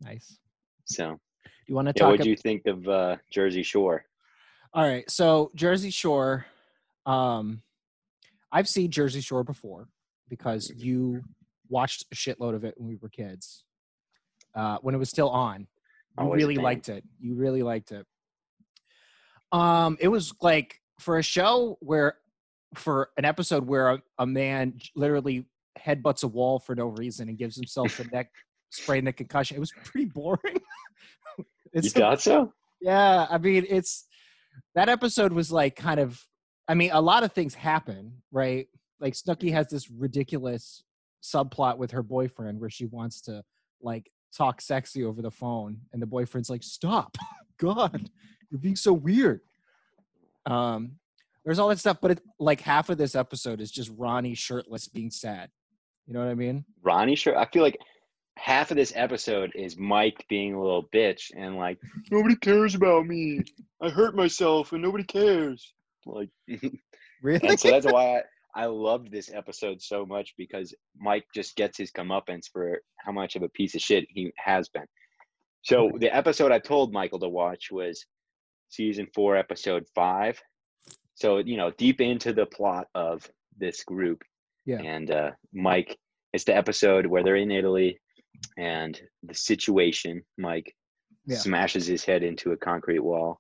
Nice. 0.01 0.38
So, 0.85 1.12
Do 1.43 1.50
You 1.67 1.75
want 1.75 1.88
to 1.88 1.93
yeah, 1.95 2.01
talk? 2.03 2.12
what 2.12 2.19
ab- 2.19 2.24
do 2.24 2.29
you 2.29 2.38
think 2.38 2.65
of 2.67 2.88
uh, 2.88 3.15
Jersey 3.31 3.63
Shore? 3.63 4.05
All 4.74 4.83
right. 4.88 5.09
So 5.09 5.51
Jersey 5.55 5.89
Shore, 5.89 6.45
um, 7.05 7.62
I've 8.51 8.67
seen 8.69 8.91
Jersey 8.91 9.21
Shore 9.21 9.43
before 9.43 9.88
because 10.29 10.69
Mm-hmm. 10.69 10.79
you 10.85 11.24
watched 11.69 12.05
a 12.12 12.15
shitload 12.15 12.55
of 12.55 12.63
it 12.63 12.75
when 12.77 12.88
we 12.88 12.95
were 12.97 13.09
kids, 13.09 13.63
uh, 14.53 14.77
when 14.81 14.93
it 14.95 15.00
was 15.00 15.09
still 15.09 15.29
on. 15.29 15.67
You 16.17 16.24
Always 16.24 16.43
really 16.43 16.57
liked 16.57 16.89
it. 16.89 17.03
You 17.19 17.36
really 17.36 17.63
liked 17.63 17.91
it. 17.91 18.05
Um, 19.51 19.98
it 20.00 20.07
was 20.07 20.34
like 20.41 20.79
for 21.00 21.17
a 21.17 21.24
show 21.24 21.77
where, 21.81 22.15
for 22.75 23.10
an 23.17 23.25
episode 23.25 23.65
where 23.65 23.89
a, 23.89 24.01
a 24.19 24.25
man 24.25 24.79
literally 24.95 25.45
headbutts 25.79 26.24
a 26.24 26.27
wall 26.27 26.60
for 26.60 26.75
no 26.75 26.88
reason 26.88 27.29
and 27.29 27.38
gives 27.38 27.55
himself 27.55 28.00
a 28.00 28.05
neck 28.15 28.29
sprain, 28.72 29.07
a 29.07 29.13
concussion. 29.13 29.57
It 29.57 29.60
was 29.60 29.72
pretty 29.84 30.05
boring. 30.05 30.39
You 31.74 31.79
it's 31.79 31.91
thought 31.91 32.22
so? 32.22 32.53
yeah, 32.79 33.27
I 33.29 33.38
mean, 33.38 33.65
it's 33.67 34.05
that 34.75 34.88
episode 34.88 35.34
was 35.34 35.51
like 35.51 35.75
kind 35.75 36.00
of. 36.00 36.25
I 36.69 36.74
mean, 36.74 36.91
a 36.93 37.01
lot 37.01 37.24
of 37.24 37.34
things 37.34 37.53
happen, 37.53 38.13
right? 38.31 38.67
Like 39.01 39.13
Snooki 39.13 39.51
has 39.51 39.67
this 39.67 39.91
ridiculous 39.91 40.86
subplot 41.22 41.77
with 41.77 41.91
her 41.91 42.01
boyfriend 42.01 42.62
where 42.62 42.69
she 42.69 42.86
wants 42.86 43.19
to 43.24 43.43
like 43.81 44.10
talk 44.36 44.62
sexy 44.62 45.04
over 45.04 45.22
the 45.22 45.32
phone, 45.32 45.77
and 45.94 46.01
the 46.01 46.08
boyfriend's 46.08 46.50
like, 46.50 46.63
"Stop, 46.63 47.18
God, 47.58 48.10
you're 48.50 48.60
being 48.60 48.75
so 48.75 48.94
weird." 48.94 49.42
Um, 50.46 50.94
there's 51.44 51.60
all 51.60 51.70
that 51.70 51.80
stuff, 51.80 51.98
but 52.01 52.12
it, 52.12 52.22
like 52.39 52.62
half 52.62 52.89
of 52.89 52.98
this 52.98 53.15
episode 53.15 53.62
is 53.62 53.72
just 53.72 53.92
Ronnie 53.96 54.36
shirtless 54.36 54.88
being 54.88 55.12
sad. 55.12 55.50
You 56.08 56.13
know 56.13 56.20
what 56.20 56.30
I 56.30 56.36
mean? 56.36 56.65
Ronnie, 56.84 57.15
shirt 57.15 57.38
I 57.38 57.46
feel 57.46 57.63
like 57.63 57.80
half 58.38 58.72
of 58.72 58.77
this 58.77 58.94
episode 58.96 59.51
is 59.56 59.77
Mike 59.77 60.25
being 60.27 60.54
a 60.54 60.62
little 60.62 60.88
bitch 60.94 61.32
and 61.36 61.56
like 61.56 61.80
nobody 62.12 62.36
cares 62.36 62.75
about 62.75 63.06
me. 63.06 63.42
I 63.82 63.89
hurt 63.89 64.15
myself 64.15 64.74
and 64.74 64.82
nobody 64.82 65.04
cares. 65.04 65.74
Like, 66.06 66.30
Really? 67.22 67.48
and 67.50 67.60
so 67.60 67.72
that's 67.72 67.88
why 67.88 68.18
I, 68.18 68.22
I 68.55 68.65
loved 68.67 69.12
this 69.12 69.31
episode 69.33 69.81
so 69.81 70.05
much 70.05 70.33
because 70.38 70.74
Mike 70.97 71.25
just 71.33 71.55
gets 71.55 71.77
his 71.77 71.91
comeuppance 71.91 72.45
for 72.51 72.79
how 72.97 73.12
much 73.12 73.35
of 73.35 73.43
a 73.43 73.50
piece 73.50 73.75
of 73.75 73.81
shit 73.81 74.05
he 74.09 74.31
has 74.38 74.69
been. 74.69 74.85
So 75.63 75.91
the 76.00 76.15
episode 76.15 76.51
I 76.51 76.59
told 76.59 76.93
Michael 76.93 77.19
to 77.19 77.27
watch 77.29 77.69
was 77.71 78.05
season 78.69 79.07
four, 79.13 79.35
episode 79.35 79.83
five. 79.93 80.39
So 81.15 81.38
you 81.39 81.57
know, 81.57 81.71
deep 81.77 82.01
into 82.01 82.33
the 82.33 82.45
plot 82.45 82.88
of 82.95 83.29
this 83.57 83.83
group. 83.83 84.21
Yeah. 84.65 84.81
And 84.81 85.12
uh, 85.12 85.31
Mike, 85.53 85.97
it's 86.33 86.43
the 86.43 86.55
episode 86.55 87.05
where 87.05 87.24
they're 87.24 87.35
in 87.35 87.51
Italy, 87.51 88.00
and 88.57 89.00
the 89.24 89.33
situation. 89.33 90.24
Mike 90.38 90.74
Yeah. 91.25 91.38
smashes 91.38 91.88
his 91.88 92.05
head 92.05 92.24
into 92.24 92.51
a 92.51 92.57
concrete 92.57 93.00
wall 93.00 93.39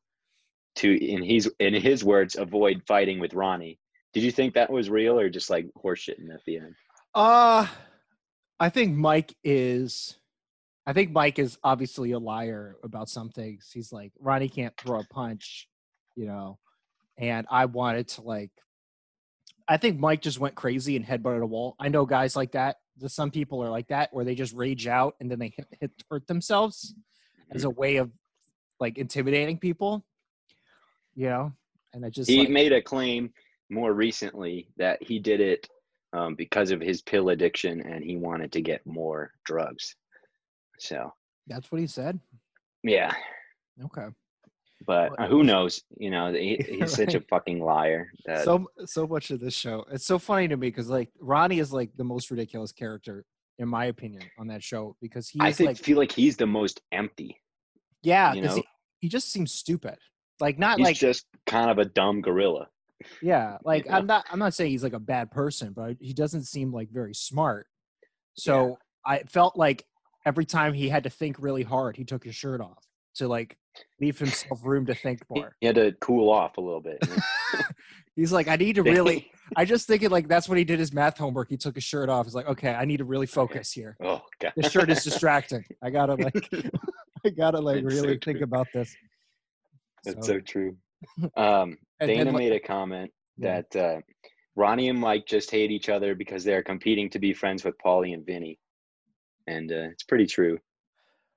to, 0.77 0.87
in 1.05 1.21
his 1.23 1.51
in 1.59 1.73
his 1.73 2.03
words, 2.03 2.35
avoid 2.35 2.81
fighting 2.87 3.19
with 3.19 3.33
Ronnie. 3.33 3.79
Did 4.15 4.23
you 4.23 4.31
think 4.31 4.53
that 4.53 4.71
was 4.71 4.89
real 4.89 5.19
or 5.19 5.29
just 5.29 5.49
like 5.49 5.67
horseshitting 5.77 6.33
at 6.33 6.39
the 6.45 6.57
end? 6.57 6.73
Uh 7.13 7.67
I 8.59 8.69
think 8.69 8.95
Mike 8.95 9.35
is 9.43 10.17
I 10.87 10.93
think 10.93 11.11
Mike 11.11 11.37
is 11.37 11.57
obviously 11.65 12.13
a 12.13 12.19
liar 12.19 12.77
about 12.83 13.09
some 13.09 13.29
things. 13.29 13.69
He's 13.73 13.91
like, 13.91 14.13
Ronnie 14.19 14.47
can't 14.47 14.73
throw 14.77 14.99
a 15.01 15.03
punch, 15.11 15.67
you 16.15 16.27
know. 16.27 16.59
And 17.17 17.45
I 17.51 17.65
wanted 17.65 18.07
to 18.09 18.21
like 18.21 18.51
I 19.67 19.75
think 19.75 19.99
Mike 19.99 20.21
just 20.21 20.39
went 20.39 20.55
crazy 20.55 20.95
and 20.95 21.05
headbutted 21.05 21.41
a 21.41 21.45
wall. 21.45 21.75
I 21.77 21.89
know 21.89 22.05
guys 22.05 22.37
like 22.37 22.53
that. 22.53 22.77
The- 22.97 23.09
Some 23.09 23.31
people 23.31 23.61
are 23.63 23.69
like 23.69 23.87
that, 23.89 24.13
where 24.13 24.23
they 24.23 24.35
just 24.35 24.53
rage 24.53 24.87
out 24.87 25.15
and 25.19 25.29
then 25.29 25.39
they 25.39 25.49
hit, 25.57 25.67
hit 25.81 25.91
hurt 26.09 26.25
themselves 26.27 26.95
as 27.51 27.61
Mm-hmm. 27.63 27.67
a 27.67 27.69
way 27.71 27.95
of 27.97 28.11
like 28.79 28.97
intimidating 28.97 29.57
people. 29.59 30.05
You 31.15 31.27
know, 31.29 31.53
and 31.93 32.05
I 32.05 32.09
just 32.09 32.29
he 32.29 32.39
like, 32.39 32.49
made 32.49 32.71
a 32.73 32.81
claim 32.81 33.31
more 33.69 33.93
recently 33.93 34.69
that 34.77 35.01
he 35.01 35.19
did 35.19 35.39
it 35.41 35.67
um, 36.13 36.35
because 36.35 36.71
of 36.71 36.81
his 36.81 37.01
pill 37.01 37.29
addiction 37.29 37.81
and 37.81 38.03
he 38.03 38.15
wanted 38.15 38.51
to 38.53 38.61
get 38.61 38.85
more 38.85 39.31
drugs. 39.45 39.95
So 40.79 41.11
that's 41.47 41.71
what 41.71 41.81
he 41.81 41.87
said. 41.87 42.19
yeah, 42.83 43.13
Okay. 43.83 44.07
but 44.85 45.11
Well, 45.11 45.15
uh, 45.19 45.27
who 45.27 45.43
knows? 45.43 45.81
You 45.97 46.11
know, 46.11 46.31
he, 46.33 46.57
he's 46.79 46.95
such 46.95 47.15
a 47.15 47.21
fucking 47.21 47.59
liar. 47.59 48.09
That 48.25 48.43
so 48.43 48.67
so 48.85 49.07
much 49.07 49.31
of 49.31 49.39
this 49.39 49.53
show 49.53 49.85
it's 49.91 50.05
so 50.05 50.19
funny 50.19 50.47
to 50.47 50.57
me 50.57 50.67
because 50.67 50.89
like 50.89 51.09
ronnie 51.19 51.59
is 51.59 51.73
like 51.73 51.91
the 51.97 52.03
most 52.03 52.31
ridiculous 52.31 52.71
character 52.71 53.25
in 53.57 53.67
my 53.67 53.85
opinion 53.85 54.23
on 54.37 54.47
that 54.47 54.63
show 54.63 54.95
because 55.01 55.29
he. 55.29 55.39
I 55.41 55.51
think 55.51 55.69
like 55.69 55.77
feel 55.77 55.97
like 55.97 56.11
he's 56.11 56.37
the 56.37 56.47
most 56.47 56.81
empty. 56.91 57.41
yeah 58.03 58.33
you 58.33 58.41
know? 58.41 58.55
he, 58.55 58.63
he 58.99 59.09
just 59.09 59.31
seems 59.31 59.53
stupid 59.53 59.97
like 60.39 60.59
not 60.59 60.77
He's 60.77 60.85
like 60.85 60.97
just 60.97 61.25
kind 61.45 61.69
of 61.69 61.77
a 61.77 61.85
dumb 61.85 62.21
gorilla. 62.21 62.67
Yeah 63.21 63.57
like 63.63 63.85
know? 63.85 63.93
i'm 63.93 64.07
not 64.07 64.25
i'm 64.31 64.39
not 64.39 64.53
saying 64.53 64.71
he's 64.71 64.83
like 64.83 64.93
a 64.93 64.99
bad 64.99 65.29
person 65.31 65.73
but 65.73 65.95
he 65.99 66.13
doesn't 66.13 66.43
seem 66.43 66.71
like 66.71 66.89
very 66.89 67.13
smart 67.13 67.67
so 68.35 68.77
i 69.05 69.19
felt 69.29 69.57
like 69.57 69.85
every 70.25 70.45
time 70.45 70.73
he 70.73 70.89
had 70.89 71.03
to 71.03 71.09
think 71.09 71.35
really 71.39 71.63
hard 71.63 71.97
he 71.97 72.03
took 72.03 72.23
his 72.23 72.35
shirt 72.35 72.61
off 72.61 72.83
to 73.13 73.27
like 73.27 73.57
leave 73.99 74.17
himself 74.17 74.59
room 74.63 74.85
to 74.85 74.95
think 74.95 75.19
more 75.29 75.55
he 75.59 75.67
had 75.67 75.75
to 75.75 75.91
cool 75.99 76.29
off 76.29 76.57
a 76.57 76.61
little 76.61 76.81
bit. 76.81 76.97
he's 78.15 78.31
like 78.31 78.47
i 78.47 78.55
need 78.55 78.75
to 78.75 78.83
really 78.83 79.29
I 79.55 79.65
just 79.65 79.87
thinking 79.87 80.09
like 80.09 80.27
that's 80.27 80.49
when 80.49 80.57
he 80.57 80.63
did 80.63 80.79
his 80.79 80.93
math 80.93 81.17
homework. 81.17 81.49
He 81.49 81.57
took 81.57 81.75
his 81.75 81.83
shirt 81.83 82.09
off. 82.09 82.25
He's 82.25 82.35
like, 82.35 82.47
okay, 82.47 82.73
I 82.73 82.85
need 82.85 82.97
to 82.97 83.05
really 83.05 83.27
focus 83.27 83.71
here. 83.71 83.95
oh 84.03 84.21
god, 84.39 84.53
This 84.55 84.71
shirt 84.71 84.89
is 84.89 85.03
distracting. 85.03 85.63
I 85.83 85.89
gotta 85.89 86.15
like, 86.19 86.49
I 87.25 87.29
gotta 87.29 87.59
like 87.59 87.81
so 87.81 87.85
really 87.85 88.17
think 88.23 88.41
about 88.41 88.67
this. 88.73 88.95
That's 90.03 90.27
so 90.27 90.39
true. 90.39 90.77
Um, 91.35 91.77
and 91.99 92.07
Dana 92.09 92.25
then, 92.25 92.33
like- 92.33 92.43
made 92.43 92.51
a 92.53 92.59
comment 92.59 93.11
Yeah. 93.37 93.61
that 93.71 93.75
uh, 93.75 94.01
Ronnie 94.55 94.89
and 94.89 94.99
Mike 94.99 95.25
just 95.27 95.51
hate 95.51 95.71
each 95.71 95.89
other 95.89 96.15
because 96.15 96.43
they're 96.43 96.63
competing 96.63 97.09
to 97.11 97.19
be 97.19 97.33
friends 97.33 97.63
with 97.65 97.75
Paulie 97.83 98.13
and 98.13 98.25
Vinny, 98.25 98.59
and 99.47 99.71
uh, 99.71 99.89
it's 99.91 100.03
pretty 100.03 100.25
true. 100.25 100.57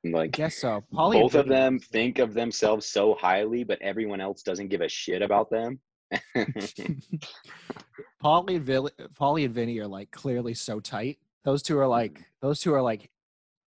And, 0.04 0.14
I 0.14 0.18
Like 0.20 0.30
guess 0.32 0.56
so. 0.56 0.84
Paulie 0.94 1.20
both 1.20 1.34
of 1.34 1.48
them 1.48 1.78
think 1.80 2.20
of 2.20 2.32
themselves 2.32 2.86
so 2.86 3.14
highly, 3.14 3.64
but 3.64 3.82
everyone 3.82 4.20
else 4.20 4.42
doesn't 4.42 4.68
give 4.68 4.80
a 4.80 4.88
shit 4.88 5.22
about 5.22 5.50
them. 5.50 5.80
Paulie 8.22 8.56
and 8.56 8.64
Vil- 8.64 8.90
Paulie 9.18 9.44
and 9.44 9.54
Vinny 9.54 9.78
are 9.78 9.86
like 9.86 10.10
clearly 10.10 10.54
so 10.54 10.80
tight. 10.80 11.18
Those 11.44 11.62
two 11.62 11.78
are 11.78 11.82
Mm-hmm. 11.82 11.90
like 11.90 12.24
those 12.40 12.60
two 12.60 12.72
are 12.74 12.82
like 12.82 13.10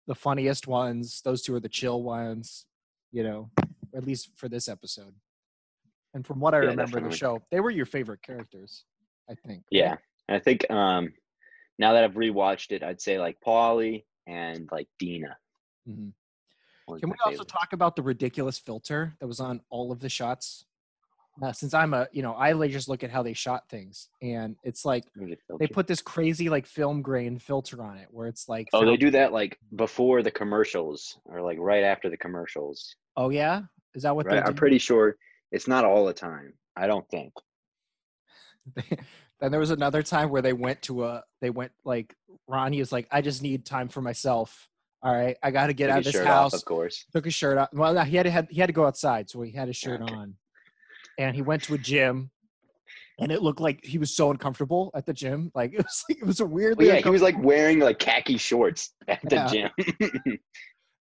the 0.06 0.14
funniest 0.14 0.66
ones. 0.66 1.20
Those 1.24 1.42
two 1.42 1.54
are 1.54 1.60
the 1.60 1.68
chill 1.68 2.02
ones. 2.02 2.66
You 3.12 3.24
know, 3.24 3.50
at 3.94 4.04
least 4.04 4.30
for 4.36 4.48
this 4.48 4.68
episode. 4.68 5.14
And 6.14 6.26
from 6.26 6.40
what 6.40 6.54
I 6.54 6.58
Yeah, 6.58 6.70
remember 6.70 6.98
in 6.98 7.04
the 7.08 7.16
show, 7.16 7.42
they 7.50 7.60
were 7.60 7.70
your 7.70 7.86
favorite 7.86 8.22
characters. 8.22 8.84
I 9.28 9.34
think. 9.34 9.62
yeah, 9.70 9.96
and 10.28 10.36
I 10.36 10.40
think 10.40 10.68
um, 10.70 11.12
now 11.78 11.92
that 11.92 12.02
I've 12.02 12.14
rewatched 12.14 12.72
it, 12.72 12.82
I'd 12.82 13.00
say 13.00 13.20
like 13.20 13.38
Paulie 13.46 14.04
and 14.26 14.68
like 14.72 14.88
Deena. 14.98 15.36
Mhm. 15.88 16.12
Can 16.98 17.08
we 17.08 17.16
also 17.24 17.44
favorite. 17.44 17.48
talk 17.48 17.72
about 17.72 17.94
the 17.94 18.02
ridiculous 18.02 18.58
filter 18.58 19.16
that 19.20 19.26
was 19.28 19.38
on 19.38 19.60
all 19.70 19.92
of 19.92 20.00
the 20.00 20.08
shots? 20.08 20.66
Uh, 21.40 21.52
since 21.52 21.72
I'm 21.72 21.94
a, 21.94 22.08
you 22.12 22.22
know, 22.22 22.34
I 22.34 22.52
just 22.68 22.88
look 22.88 23.04
at 23.04 23.10
how 23.10 23.22
they 23.22 23.32
shot 23.32 23.68
things, 23.68 24.08
and 24.20 24.56
it's 24.64 24.84
like 24.84 25.04
they 25.58 25.68
put 25.68 25.86
this 25.86 26.02
crazy 26.02 26.48
like 26.48 26.66
film 26.66 27.02
grain 27.02 27.38
filter 27.38 27.82
on 27.82 27.96
it, 27.96 28.08
where 28.10 28.26
it's 28.26 28.48
like, 28.48 28.68
Oh, 28.72 28.84
they 28.84 28.96
do 28.96 29.10
that 29.12 29.32
like 29.32 29.58
before 29.76 30.22
the 30.22 30.30
commercials 30.30 31.18
or 31.24 31.40
like 31.40 31.58
right 31.60 31.84
after 31.84 32.10
the 32.10 32.16
commercials. 32.16 32.96
Oh 33.16 33.30
yeah, 33.30 33.62
is 33.94 34.02
that 34.02 34.14
what 34.14 34.26
Right? 34.26 34.42
I'm 34.44 34.54
pretty 34.54 34.78
sure 34.78 35.16
it's 35.52 35.68
not 35.68 35.84
all 35.84 36.04
the 36.06 36.12
time. 36.12 36.54
I 36.76 36.86
don't 36.86 37.08
think. 37.10 37.32
then 39.40 39.50
there 39.50 39.60
was 39.60 39.70
another 39.70 40.02
time 40.02 40.30
where 40.30 40.42
they 40.42 40.52
went 40.52 40.82
to 40.82 41.04
a, 41.04 41.24
they 41.40 41.50
went 41.50 41.72
like 41.84 42.14
Ronnie 42.46 42.80
is 42.80 42.92
like, 42.92 43.08
I 43.10 43.20
just 43.20 43.42
need 43.42 43.64
time 43.64 43.88
for 43.88 44.00
myself. 44.00 44.68
All 45.02 45.14
right, 45.14 45.36
I 45.42 45.50
got 45.50 45.68
to 45.68 45.72
get 45.72 45.86
Took 45.86 45.92
out 45.94 45.98
of 46.00 46.04
this 46.04 46.14
shirt 46.14 46.26
off, 46.26 46.52
house. 46.52 46.54
of 46.54 46.64
course. 46.66 47.06
took 47.12 47.24
his 47.24 47.32
shirt 47.32 47.56
off. 47.56 47.70
Well, 47.72 47.94
no, 47.94 48.02
he 48.02 48.16
had 48.16 48.24
to 48.24 48.30
had, 48.30 48.48
he 48.50 48.60
had 48.60 48.66
to 48.66 48.74
go 48.74 48.84
outside, 48.86 49.30
so 49.30 49.40
he 49.40 49.50
had 49.50 49.66
his 49.66 49.76
shirt 49.76 50.02
Okay. 50.02 50.12
on, 50.12 50.34
and 51.16 51.34
he 51.34 51.40
went 51.40 51.62
to 51.64 51.74
a 51.74 51.78
gym, 51.78 52.30
and 53.18 53.32
it 53.32 53.40
looked 53.40 53.60
like 53.60 53.82
he 53.82 53.96
was 53.96 54.14
so 54.14 54.30
uncomfortable 54.30 54.90
at 54.94 55.06
the 55.06 55.14
gym. 55.14 55.50
Like 55.54 55.72
it 55.74 55.78
was 55.78 56.04
like 56.06 56.18
it 56.18 56.26
was 56.26 56.40
a 56.40 56.46
weird. 56.46 56.76
Well, 56.76 56.86
yeah, 56.86 56.96
he 56.96 57.08
was 57.08 57.22
like 57.22 57.42
wearing 57.42 57.78
like 57.78 57.98
khaki 57.98 58.36
shorts 58.36 58.92
at 59.08 59.20
the 59.22 59.36
Yeah. 59.36 59.70
gym. 60.26 60.38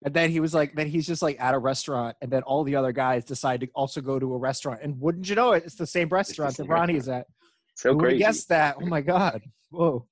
and 0.04 0.14
then 0.14 0.30
he 0.30 0.40
was 0.40 0.54
like, 0.54 0.74
then 0.74 0.88
he's 0.88 1.06
just 1.06 1.22
like 1.22 1.40
at 1.40 1.54
a 1.54 1.58
restaurant, 1.58 2.16
and 2.20 2.30
then 2.30 2.42
all 2.42 2.64
the 2.64 2.76
other 2.76 2.92
guys 2.92 3.24
decide 3.24 3.60
to 3.60 3.68
also 3.74 4.00
go 4.00 4.18
to 4.18 4.34
a 4.34 4.38
restaurant, 4.38 4.80
and 4.82 5.00
wouldn't 5.00 5.28
you 5.28 5.34
know 5.34 5.52
it, 5.52 5.64
it's 5.64 5.74
the 5.74 5.86
same 5.86 6.08
restaurant 6.08 6.56
that 6.56 6.64
same 6.64 6.70
Ronnie's 6.70 7.08
at. 7.08 7.26
so 7.74 7.92
Who 7.92 8.00
crazy. 8.00 8.18
guess 8.18 8.44
that? 8.46 8.76
Oh 8.80 8.86
my 8.86 9.00
god! 9.00 9.42
Whoa! 9.70 10.06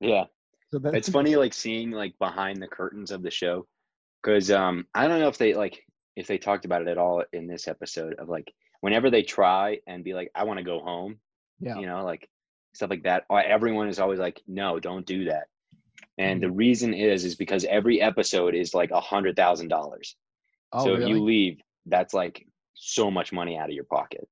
Yeah, 0.00 0.24
So 0.72 0.80
it's 0.84 1.08
funny 1.08 1.36
like 1.36 1.54
seeing 1.54 1.90
like 1.90 2.14
behind 2.18 2.62
the 2.62 2.68
curtains 2.68 3.10
of 3.10 3.22
the 3.22 3.30
show 3.30 3.66
because 4.22 4.50
um 4.50 4.86
I 4.94 5.08
don't 5.08 5.20
know 5.20 5.28
if 5.28 5.38
they 5.38 5.54
like 5.54 5.82
if 6.16 6.26
they 6.26 6.38
talked 6.38 6.64
about 6.64 6.82
it 6.82 6.88
at 6.88 6.98
all 6.98 7.24
in 7.32 7.46
this 7.46 7.68
episode 7.68 8.14
of 8.14 8.28
like 8.28 8.52
whenever 8.80 9.10
they 9.10 9.22
try 9.22 9.78
and 9.86 10.04
be 10.04 10.14
like 10.14 10.30
I 10.34 10.44
want 10.44 10.58
to 10.58 10.64
go 10.64 10.80
home, 10.80 11.18
yeah, 11.60 11.78
you 11.78 11.86
know, 11.86 12.04
like 12.04 12.28
stuff 12.74 12.90
like 12.90 13.02
that. 13.04 13.24
uh, 13.30 13.36
Everyone 13.36 13.88
is 13.88 13.98
always 13.98 14.18
like, 14.20 14.40
no, 14.46 14.78
don't 14.78 15.06
do 15.06 15.24
that. 15.24 15.46
And 16.18 16.40
Mm-hmm. 16.40 16.48
the 16.48 16.54
reason 16.56 16.94
is 16.94 17.24
is 17.24 17.34
because 17.36 17.64
every 17.64 18.00
episode 18.00 18.54
is 18.54 18.74
like 18.74 18.90
a 18.90 19.00
hundred 19.00 19.36
thousand 19.36 19.68
dollars. 19.68 20.16
oh 20.72 20.84
so 20.84 20.90
really? 20.92 21.02
if 21.02 21.08
you 21.08 21.22
leave, 21.24 21.60
that's 21.86 22.12
like 22.14 22.46
so 22.74 23.10
much 23.10 23.32
money 23.32 23.56
out 23.56 23.68
of 23.68 23.74
your 23.74 23.84
pocket. 23.84 24.28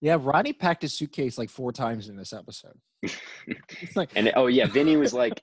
yeah, 0.00 0.16
Ronnie 0.20 0.52
packed 0.52 0.82
his 0.82 0.94
suitcase 0.94 1.38
like 1.38 1.50
four 1.50 1.72
times 1.72 2.08
in 2.08 2.16
this 2.16 2.32
episode. 2.32 2.78
It's 3.02 3.96
like, 3.96 4.10
And 4.16 4.32
oh 4.36 4.46
yeah, 4.46 4.66
Vinny 4.66 4.96
was 4.96 5.12
like, 5.12 5.40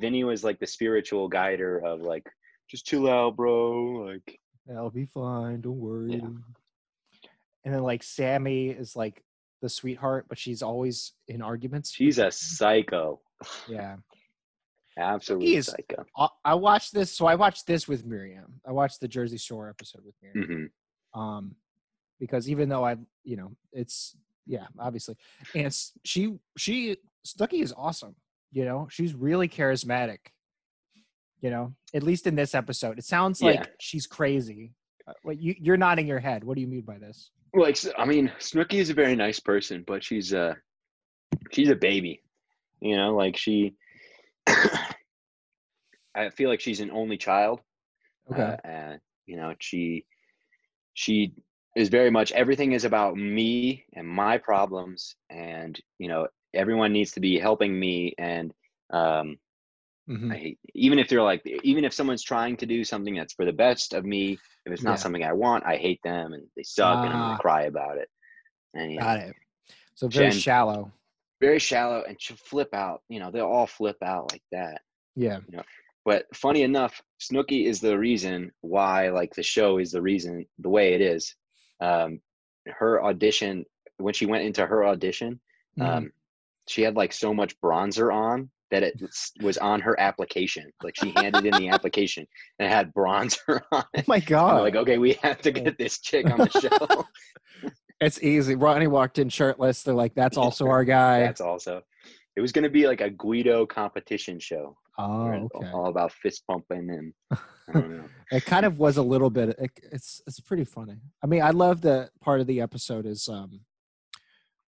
Vinny 0.00 0.24
was 0.24 0.42
like 0.44 0.58
the 0.60 0.66
spiritual 0.66 1.28
guider 1.28 1.78
of 1.84 2.00
like, 2.00 2.26
just 2.70 2.86
chill 2.86 3.08
out, 3.08 3.36
bro. 3.36 4.06
Like, 4.06 4.38
I'll 4.76 4.90
be 4.90 5.06
fine. 5.06 5.60
Don't 5.60 5.78
worry. 5.80 6.12
Yeah. 6.14 6.28
And 7.64 7.74
then 7.74 7.82
like 7.82 8.02
Sammi 8.02 8.70
is 8.78 8.96
like 8.96 9.22
the 9.60 9.68
sweetheart, 9.68 10.26
but 10.28 10.38
she's 10.38 10.62
always 10.62 11.12
in 11.28 11.42
arguments. 11.42 11.92
She's 11.92 12.18
a 12.18 12.30
psycho. 12.30 13.20
yeah. 13.68 13.96
Absolutely 14.98 15.54
is- 15.56 15.66
psycho. 15.66 16.04
I, 16.16 16.28
I 16.44 16.54
watched 16.54 16.92
this. 16.94 17.10
So 17.12 17.26
I 17.26 17.34
watched 17.34 17.66
this 17.66 17.88
with 17.88 18.04
Miriam. 18.04 18.60
I 18.66 18.72
watched 18.72 19.00
the 19.00 19.08
Jersey 19.08 19.38
Shore 19.38 19.68
episode 19.68 20.02
with 20.04 20.14
Miriam. 20.22 20.70
hmm 21.14 21.18
Um, 21.20 21.54
because 22.20 22.48
even 22.48 22.68
though 22.68 22.84
I, 22.84 22.96
you 23.24 23.36
know, 23.36 23.52
it's 23.72 24.16
yeah, 24.46 24.66
obviously, 24.78 25.16
and 25.54 25.74
she 26.04 26.34
she 26.56 26.96
Snooki 27.26 27.62
is 27.62 27.72
awesome. 27.76 28.14
You 28.52 28.64
know, 28.64 28.86
she's 28.90 29.14
really 29.14 29.48
charismatic. 29.48 30.18
You 31.40 31.50
know, 31.50 31.74
at 31.94 32.02
least 32.02 32.26
in 32.26 32.34
this 32.36 32.54
episode, 32.54 32.98
it 32.98 33.04
sounds 33.04 33.42
like 33.42 33.56
Yeah. 33.56 33.64
she's 33.80 34.06
crazy. 34.06 34.74
Uh, 35.08 35.12
What 35.22 35.40
you 35.40 35.54
you're 35.58 35.76
nodding 35.76 36.06
your 36.06 36.20
head. 36.20 36.44
What 36.44 36.54
do 36.54 36.60
you 36.60 36.68
mean 36.68 36.82
by 36.82 36.98
this? 36.98 37.30
Like, 37.54 37.76
I 37.98 38.04
mean, 38.04 38.30
Snooki 38.38 38.74
is 38.74 38.90
a 38.90 38.94
very 38.94 39.16
nice 39.16 39.40
person, 39.40 39.84
but 39.86 40.02
she's 40.04 40.32
a 40.32 40.56
she's 41.50 41.70
a 41.70 41.76
baby. 41.76 42.22
You 42.80 42.96
know, 42.96 43.14
like 43.16 43.36
she. 43.36 43.74
I 46.14 46.30
feel 46.30 46.48
like 46.50 46.60
she's 46.60 46.80
an 46.80 46.90
only 46.90 47.16
child. 47.16 47.60
Okay. 48.30 48.36
Uh, 48.36 48.56
and 48.64 49.00
you 49.26 49.36
know, 49.36 49.54
she 49.60 50.04
she 50.94 51.32
is 51.76 51.88
very 51.88 52.10
much 52.10 52.32
everything 52.32 52.72
is 52.72 52.84
about 52.84 53.16
me 53.16 53.78
and 53.86 53.98
my 53.98 54.28
problems, 54.38 55.08
and 55.20 55.78
you 55.98 56.08
know, 56.08 56.26
everyone 56.54 56.92
needs 56.92 57.12
to 57.12 57.20
be 57.20 57.38
helping 57.38 57.78
me. 57.78 58.14
And 58.18 58.52
um, 58.92 59.38
Mhm. 60.08 60.32
I 60.32 60.56
even 60.74 60.98
if 60.98 61.08
they're 61.08 61.22
like 61.22 61.42
even 61.62 61.84
if 61.84 61.92
someone's 61.92 62.22
trying 62.22 62.56
to 62.58 62.66
do 62.66 62.84
something 62.84 63.14
that's 63.14 63.34
for 63.34 63.44
the 63.44 63.52
best 63.52 63.94
of 63.94 64.04
me, 64.04 64.40
if 64.66 64.72
it's 64.72 64.84
not 64.84 64.98
Yeah. 64.98 65.00
something 65.00 65.24
I 65.24 65.32
want, 65.32 65.64
I 65.66 65.76
hate 65.76 66.00
them 66.04 66.32
and 66.32 66.44
they 66.56 66.64
suck, 66.64 67.04
and 67.04 67.12
I'm 67.12 67.20
Ah. 67.20 67.28
gonna 67.28 67.36
cry 67.36 67.64
about 67.64 67.98
it. 67.98 68.08
And 68.74 68.92
you 68.92 69.02
know, 69.02 69.10
Got 69.10 69.20
it. 69.20 69.36
So 69.94 70.08
very 70.08 70.30
Jen- 70.30 70.32
shallow. 70.32 70.92
Very 71.42 71.58
shallow 71.58 72.04
and 72.08 72.16
she'll 72.20 72.36
flip 72.38 72.72
out. 72.72 73.02
You 73.08 73.18
know, 73.20 73.30
they'll 73.30 73.46
all 73.46 73.66
flip 73.66 73.96
out 74.02 74.30
like 74.32 74.42
that. 74.52 74.80
Yeah. 75.16 75.40
You 75.48 75.56
know? 75.58 75.62
But 76.04 76.24
funny 76.34 76.62
enough, 76.62 77.00
Snooki 77.20 77.66
is 77.66 77.80
the 77.80 77.98
reason 77.98 78.50
why 78.62 79.10
like 79.10 79.34
the 79.34 79.42
show 79.42 79.78
is 79.78 79.90
the 79.92 80.00
reason 80.02 80.46
the 80.60 80.68
way 80.70 80.94
it 80.94 81.00
is. 81.00 81.34
Um, 81.80 82.20
her 82.66 83.04
audition 83.04 83.64
when 83.98 84.14
she 84.14 84.26
went 84.26 84.44
into 84.44 84.64
her 84.64 84.84
audition, 84.86 85.40
Mhm. 85.78 85.86
um, 85.88 86.12
she 86.68 86.82
had 86.82 86.96
like 86.96 87.12
so 87.12 87.34
much 87.34 87.58
bronzer 87.60 88.12
on 88.14 88.50
that 88.70 88.82
it 88.82 89.00
was- 89.42 89.58
on 89.58 89.80
her 89.80 89.98
application. 90.00 90.70
Like 90.82 90.94
she 90.96 91.12
handed 91.16 91.44
in 91.44 91.54
the 91.54 91.68
application 91.68 92.26
and 92.58 92.66
it 92.66 92.70
had 92.74 92.92
bronzer 92.94 93.60
on 93.72 93.84
oh 93.96 94.02
my 94.06 94.20
god. 94.20 94.62
like, 94.62 94.76
okay, 94.76 94.98
we 94.98 95.14
have 95.22 95.40
to 95.42 95.50
get 95.52 95.76
this 95.82 96.00
chick 96.00 96.26
on 96.30 96.38
the 96.38 96.50
show. 96.50 97.04
It's 98.02 98.20
easy. 98.22 98.56
Ronnie 98.56 98.88
walked 98.88 99.18
in 99.18 99.28
shirtless. 99.28 99.84
They're 99.84 99.94
like, 99.94 100.14
"That's 100.14 100.36
also 100.36 100.66
our 100.66 100.84
guy." 100.84 101.20
That's 101.20 101.40
also. 101.40 101.82
It 102.34 102.40
was 102.40 102.50
going 102.50 102.64
to 102.64 102.70
be 102.70 102.86
like 102.88 103.00
a 103.00 103.10
Guido 103.10 103.64
competition 103.64 104.40
show. 104.40 104.76
oh, 104.98 105.48
okay. 105.54 105.70
All 105.70 105.86
about 105.86 106.12
fist 106.12 106.42
pumping 106.48 106.90
and 106.90 107.12
I 107.68 107.72
don't 107.72 107.96
know. 107.98 108.04
It 108.32 108.44
kind 108.44 108.66
of 108.66 108.78
was 108.78 108.96
a 108.96 109.02
little 109.02 109.30
bit. 109.30 109.50
It, 109.50 109.70
it's 109.92 110.20
it's 110.26 110.40
pretty 110.40 110.64
funny. 110.64 110.96
I 111.22 111.26
mean, 111.26 111.42
I 111.42 111.50
love 111.50 111.80
the 111.80 112.10
part 112.20 112.40
of 112.40 112.46
the 112.48 112.60
episode 112.60 113.06
is 113.06 113.28
um, 113.28 113.60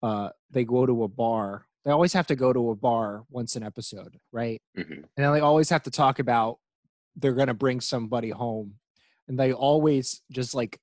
uh, 0.03 0.29
they 0.49 0.65
go 0.65 0.85
to 0.85 1.03
a 1.03 1.07
bar. 1.07 1.65
They 1.85 1.91
always 1.91 2.13
have 2.13 2.27
to 2.27 2.35
go 2.35 2.51
to 2.51 2.71
a 2.71 2.75
bar 2.75 3.23
once 3.29 3.55
an 3.55 3.63
episode, 3.63 4.17
right? 4.31 4.61
Mhm. 4.77 4.91
And 4.91 5.07
then 5.15 5.33
they 5.33 5.39
always 5.39 5.69
have 5.69 5.83
to 5.83 5.91
talk 5.91 6.19
about 6.19 6.57
they're 7.15 7.33
gonna 7.33 7.53
bring 7.53 7.79
somebody 7.79 8.29
home, 8.29 8.75
and 9.27 9.39
they 9.39 9.53
always 9.53 10.21
just 10.31 10.53
like 10.53 10.79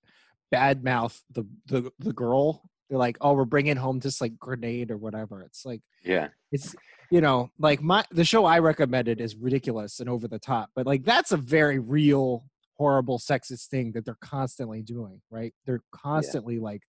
badmouth 0.54 1.20
the 1.32 1.44
the 1.66 1.90
the 1.98 2.12
girl. 2.12 2.62
They're 2.88 2.98
like, 2.98 3.18
"Oh, 3.20 3.34
we're 3.34 3.44
bringing 3.44 3.76
home 3.76 3.98
this 3.98 4.20
like 4.20 4.38
grenade 4.38 4.90
or 4.90 4.96
whatever." 4.96 5.42
It's 5.42 5.64
like 5.66 5.82
Yeah. 6.04 6.28
it's 6.52 6.74
you 7.10 7.20
know 7.20 7.50
like 7.58 7.80
my 7.82 8.04
the 8.10 8.22
show 8.24 8.44
i 8.44 8.58
recommended 8.58 9.18
is 9.18 9.34
ridiculous 9.34 9.98
and 10.00 10.10
over 10.10 10.28
the 10.28 10.38
top 10.38 10.68
but 10.76 10.84
like 10.84 11.04
that's 11.04 11.32
a 11.32 11.38
very 11.38 11.78
real 11.78 12.44
horrible 12.76 13.18
sexist 13.18 13.68
thing 13.68 13.92
that 13.92 14.04
they're 14.04 14.18
constantly 14.20 14.82
doing 14.82 15.18
right 15.30 15.54
they're 15.64 15.80
constantly 15.90 16.58
like 16.58 16.82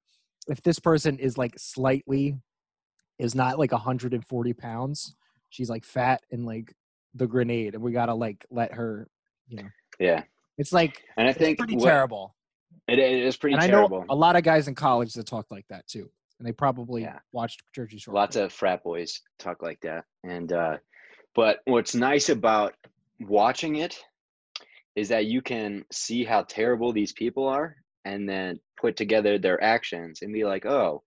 if 0.47 0.59
this 0.63 0.79
person 0.79 1.19
is 1.19 1.37
like 1.37 1.53
slightly 1.59 2.35
is 3.19 3.35
not 3.35 3.59
like 3.59 3.71
140 3.71 4.53
pounds 4.53 5.15
she's 5.51 5.69
like 5.69 5.85
fat 5.85 6.21
and 6.31 6.47
like 6.47 6.73
the 7.13 7.27
grenade 7.27 7.75
and 7.75 7.83
we 7.83 7.91
gotta 7.91 8.15
like 8.15 8.43
let 8.49 8.73
her 8.73 9.07
you 9.47 9.57
know 9.57 9.69
Yeah. 9.99 10.23
it's 10.57 10.73
like 10.73 11.03
And 11.15 11.27
I 11.27 11.29
it's 11.29 11.37
think 11.39 11.59
pretty 11.59 11.75
what- 11.75 11.85
terrible 11.85 12.35
It, 12.87 12.99
it 12.99 13.23
is 13.23 13.35
pretty 13.37 13.55
and 13.55 13.63
i 13.63 13.67
terrible. 13.67 13.99
know 13.99 14.05
a 14.09 14.15
lot 14.15 14.35
of 14.35 14.43
guys 14.43 14.67
in 14.67 14.75
college 14.75 15.13
that 15.13 15.25
talk 15.25 15.45
like 15.51 15.65
that 15.69 15.85
too 15.87 16.09
and 16.39 16.47
they 16.47 16.51
probably 16.51 17.01
Yeah. 17.03 17.19
watched 17.31 17.63
jersey 17.75 17.97
shore 17.97 18.13
Lots 18.13 18.35
of 18.35 18.53
frat 18.53 18.83
boys 18.83 19.21
talk 19.39 19.61
like 19.61 19.79
that. 19.81 20.05
And 20.23 20.51
uh 20.53 20.77
but 21.35 21.59
what's 21.65 21.93
nice 21.95 22.29
about 22.29 22.73
watching 23.19 23.77
it 23.77 23.95
is 24.95 25.09
that 25.09 25.25
you 25.25 25.41
can 25.41 25.83
see 25.91 26.23
how 26.23 26.43
terrible 26.43 26.91
these 26.93 27.13
people 27.13 27.47
are 27.47 27.75
and 28.05 28.27
then 28.27 28.59
put 28.81 28.95
together 28.95 29.37
their 29.37 29.63
actions 29.63 30.19
and 30.23 30.33
be 30.33 30.43
like, 30.45 30.65
"Oh, 30.65 31.03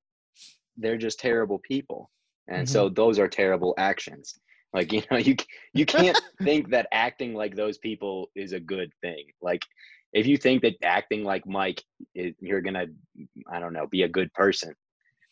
they're 0.76 0.98
just 0.98 1.18
terrible 1.18 1.58
people." 1.60 2.10
And 2.48 2.68
so 2.68 2.88
those 2.88 3.18
are 3.18 3.28
terrible 3.28 3.74
actions. 3.78 4.38
Like, 4.72 4.92
you 4.96 5.02
know, 5.10 5.16
you 5.18 5.34
you 5.74 5.86
can't 5.86 6.18
think 6.44 6.70
that 6.70 6.86
acting 6.92 7.34
like 7.34 7.56
those 7.56 7.78
people 7.78 8.30
is 8.36 8.52
a 8.52 8.60
good 8.60 8.92
thing. 9.02 9.24
Like 9.42 9.62
if 10.12 10.26
you 10.26 10.36
think 10.36 10.62
that 10.62 10.76
acting 10.82 11.24
like 11.24 11.46
Mike 11.46 11.82
is, 12.14 12.34
you're 12.40 12.60
going 12.60 12.74
to 12.74 12.88
I 13.50 13.60
don't 13.60 13.72
know, 13.72 13.86
be 13.86 14.02
a 14.02 14.08
good 14.08 14.32
person, 14.32 14.74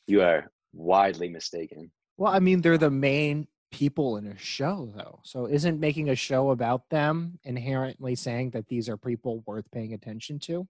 you 0.06 0.22
are 0.22 0.50
widely 0.72 1.28
mistaken. 1.28 1.90
Well, 2.16 2.32
I 2.32 2.40
mean, 2.40 2.60
they're 2.62 2.78
the 2.78 2.90
main 2.90 3.46
people 3.70 4.16
in 4.16 4.26
a 4.26 4.38
show, 4.38 4.90
though. 4.96 5.20
So 5.24 5.46
isn't 5.46 5.78
making 5.78 6.08
a 6.08 6.14
show 6.16 6.50
about 6.50 6.88
them 6.90 7.38
inherently 7.44 8.14
saying 8.14 8.50
that 8.50 8.66
these 8.68 8.88
are 8.88 8.96
people 8.96 9.42
worth 9.46 9.70
paying 9.70 9.92
attention 9.94 10.38
to? 10.40 10.66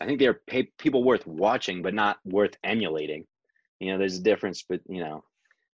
I 0.00 0.06
think 0.06 0.18
they're 0.20 0.40
pay- 0.46 0.70
people 0.78 1.02
worth 1.02 1.26
watching, 1.26 1.82
but 1.82 1.94
not 1.94 2.18
worth 2.24 2.54
emulating. 2.62 3.24
You 3.80 3.92
know, 3.92 3.98
there's 3.98 4.18
a 4.18 4.22
difference, 4.22 4.62
but 4.68 4.80
you 4.88 5.00
know, 5.02 5.24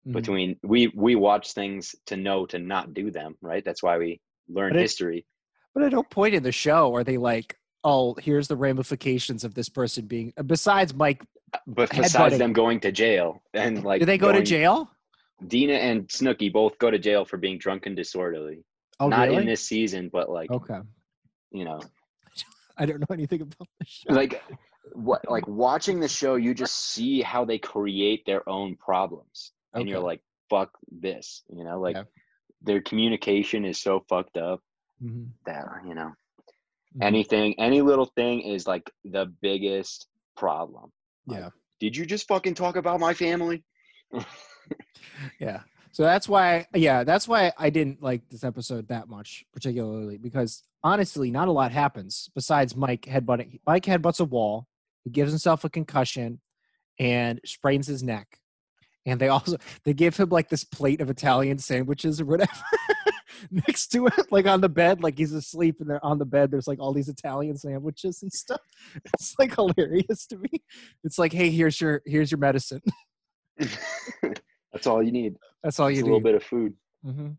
Mhm. 0.06 0.12
between 0.12 0.60
we 0.62 0.88
we 0.88 1.14
watch 1.14 1.52
things 1.52 1.94
to 2.06 2.16
know 2.16 2.46
to 2.46 2.58
not 2.58 2.94
do 2.94 3.10
them, 3.10 3.36
right? 3.40 3.64
That's 3.64 3.82
why 3.82 3.98
we 3.98 4.20
learn 4.48 4.74
it- 4.76 4.80
history. 4.80 5.24
But 5.80 5.86
at 5.86 5.92
no 5.92 6.02
point 6.02 6.34
in 6.34 6.42
the 6.42 6.52
show 6.52 6.94
are 6.94 7.02
they 7.04 7.16
like, 7.16 7.56
"Oh, 7.84 8.14
here's 8.20 8.48
the 8.48 8.56
ramifications 8.56 9.44
of 9.44 9.54
this 9.54 9.70
person 9.70 10.04
being." 10.04 10.32
Uh, 10.36 10.42
besides 10.42 10.92
Mike, 10.92 11.24
uh, 11.54 11.58
But 11.66 11.90
besides 11.90 12.36
them 12.36 12.52
going 12.52 12.80
to 12.80 12.92
jail 12.92 13.42
and 13.54 13.82
like, 13.82 14.00
do 14.00 14.04
they 14.04 14.18
go 14.18 14.30
to 14.30 14.42
jail? 14.42 14.90
Deena 15.46 15.72
and 15.72 16.06
Snooki 16.08 16.52
both 16.52 16.78
go 16.78 16.90
to 16.90 16.98
jail 16.98 17.24
for 17.24 17.38
being 17.38 17.56
drunk 17.56 17.86
and 17.86 17.96
disorderly. 17.96 18.62
Oh, 19.00 19.08
not 19.08 19.28
really? 19.28 19.40
in 19.40 19.46
this 19.46 19.62
season, 19.66 20.10
but 20.12 20.28
like 20.28 20.50
okay, 20.50 20.80
you 21.50 21.64
know, 21.64 21.80
I 22.76 22.84
don't 22.84 23.00
know 23.00 23.14
anything 23.14 23.40
about 23.40 23.66
the 23.78 23.86
show. 23.86 24.12
like 24.12 24.42
what 24.92 25.30
like 25.30 25.48
watching 25.48 25.98
the 25.98 26.08
show, 26.08 26.34
you 26.34 26.52
just 26.52 26.76
see 26.90 27.22
how 27.22 27.46
they 27.46 27.56
create 27.56 28.26
their 28.26 28.46
own 28.46 28.76
problems, 28.76 29.52
and 29.72 29.88
you're 29.88 30.00
like, 30.00 30.20
"Fuck 30.50 30.76
this," 30.92 31.42
you 31.48 31.64
know, 31.64 31.80
like 31.80 31.96
Yeah. 31.96 32.02
their 32.60 32.82
communication 32.82 33.64
is 33.64 33.80
so 33.80 34.04
fucked 34.06 34.36
up. 34.36 34.60
Mhm, 35.02 35.28
that 35.46 35.66
you 35.86 35.94
know 35.94 36.12
mhm. 36.96 37.02
anything 37.02 37.58
any 37.58 37.80
little 37.80 38.06
thing 38.06 38.42
is 38.42 38.66
like 38.66 38.90
the 39.04 39.26
biggest 39.40 40.06
problem 40.36 40.92
like, 41.26 41.38
yeah, 41.40 41.48
did 41.80 41.96
you 41.96 42.04
just 42.06 42.28
fucking 42.28 42.54
talk 42.54 42.76
about 42.76 43.00
my 43.00 43.14
family 43.14 43.64
yeah. 45.40 45.60
So 45.92 46.04
that's 46.04 46.28
why, 46.28 46.66
yeah, 46.74 47.04
that's 47.04 47.26
why 47.26 47.52
I 47.58 47.70
didn't 47.70 48.02
like 48.02 48.28
this 48.28 48.44
episode 48.44 48.88
that 48.88 49.08
much, 49.08 49.44
particularly 49.52 50.18
because 50.18 50.62
honestly, 50.84 51.30
not 51.30 51.48
a 51.48 51.52
lot 51.52 51.72
happens 51.72 52.30
besides 52.34 52.76
Mike 52.76 53.02
headbutting. 53.02 53.60
Mike 53.66 53.84
headbutts 53.84 54.20
a 54.20 54.24
wall. 54.24 54.66
He 55.04 55.10
gives 55.10 55.32
himself 55.32 55.64
a 55.64 55.70
concussion 55.70 56.40
and 56.98 57.40
sprains 57.44 57.86
his 57.86 58.02
neck. 58.02 58.38
And 59.06 59.18
they 59.20 59.28
also 59.28 59.56
they 59.84 59.94
give 59.94 60.16
him 60.16 60.28
like 60.28 60.48
this 60.48 60.64
plate 60.64 61.00
of 61.00 61.10
Italian 61.10 61.58
sandwiches 61.58 62.20
or 62.20 62.26
whatever 62.26 62.52
next 63.50 63.88
to 63.88 64.06
it, 64.06 64.30
like 64.30 64.46
on 64.46 64.60
the 64.60 64.68
bed, 64.68 65.02
like 65.02 65.16
he's 65.18 65.32
asleep 65.32 65.76
and 65.80 65.88
they're 65.90 66.04
on 66.04 66.18
the 66.18 66.24
bed. 66.24 66.50
There's 66.50 66.66
like 66.68 66.78
all 66.80 66.92
these 66.92 67.08
Italian 67.08 67.56
sandwiches 67.56 68.22
and 68.22 68.32
stuff. 68.32 68.60
It's 69.14 69.34
like 69.38 69.54
hilarious 69.54 70.26
to 70.26 70.36
me. 70.38 70.62
It's 71.04 71.18
like, 71.18 71.32
hey, 71.32 71.50
here's 71.50 71.80
your 71.80 72.02
here's 72.06 72.30
your 72.30 72.38
medicine. 72.38 72.82
that's 74.72 74.86
all 74.86 75.02
you 75.02 75.12
need 75.12 75.34
That's 75.62 75.78
all 75.80 75.88
It's 75.88 75.96
need. 75.96 76.02
a 76.02 76.04
little 76.06 76.20
bit 76.20 76.34
of 76.34 76.42
food 76.42 76.74
Mhm. 77.06 77.36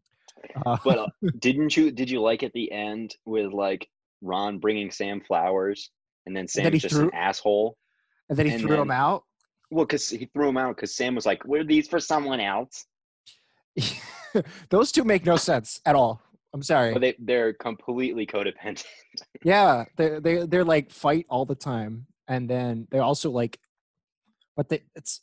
Uh, 0.65 0.77
but 0.83 0.97
uh, 0.99 1.07
didn't 1.39 1.75
you 1.77 1.91
did 1.91 2.09
you 2.09 2.19
like 2.21 2.41
at 2.43 2.51
the 2.53 2.71
end 2.71 3.15
with 3.25 3.51
like 3.53 3.87
ron 4.21 4.57
bringing 4.59 4.89
sam 4.91 5.21
flowers 5.21 5.91
and 6.25 6.35
then 6.35 6.47
then 6.55 6.73
he 6.73 6.79
sam's 6.79 6.81
just 6.81 6.95
threw- 6.95 7.07
an 7.09 7.13
asshole 7.13 7.77
and 8.29 8.37
then 8.37 8.45
he 8.47 8.53
and 8.53 8.61
threw 8.63 8.81
him 8.81 8.91
out. 8.91 9.23
well 9.69 9.85
because 9.85 10.09
he 10.09 10.25
threw 10.33 10.49
him 10.49 10.57
out 10.57 10.75
because 10.75 10.95
sam 10.95 11.13
was 11.15 11.25
like 11.25 11.43
were 11.45 11.63
these 11.63 11.87
for 11.87 11.99
someone 11.99 12.39
else 12.39 12.85
Those 14.69 14.91
two 14.91 15.03
make 15.03 15.25
no 15.25 15.35
sense 15.35 15.81
at 15.85 15.95
all. 15.95 16.21
I'm 16.53 16.63
sorry. 16.63 16.93
But 16.93 17.01
they 17.01 17.15
they're 17.19 17.53
completely 17.53 18.25
codependent. 18.25 18.83
yeah, 19.43 19.85
they 19.97 20.19
they 20.19 20.45
they're 20.45 20.65
like 20.65 20.91
fight 20.91 21.25
all 21.29 21.45
the 21.45 21.55
time, 21.55 22.07
and 22.27 22.49
then 22.49 22.87
they 22.91 22.99
also 22.99 23.31
like, 23.31 23.57
but 24.57 24.67
they 24.69 24.81
it's 24.95 25.21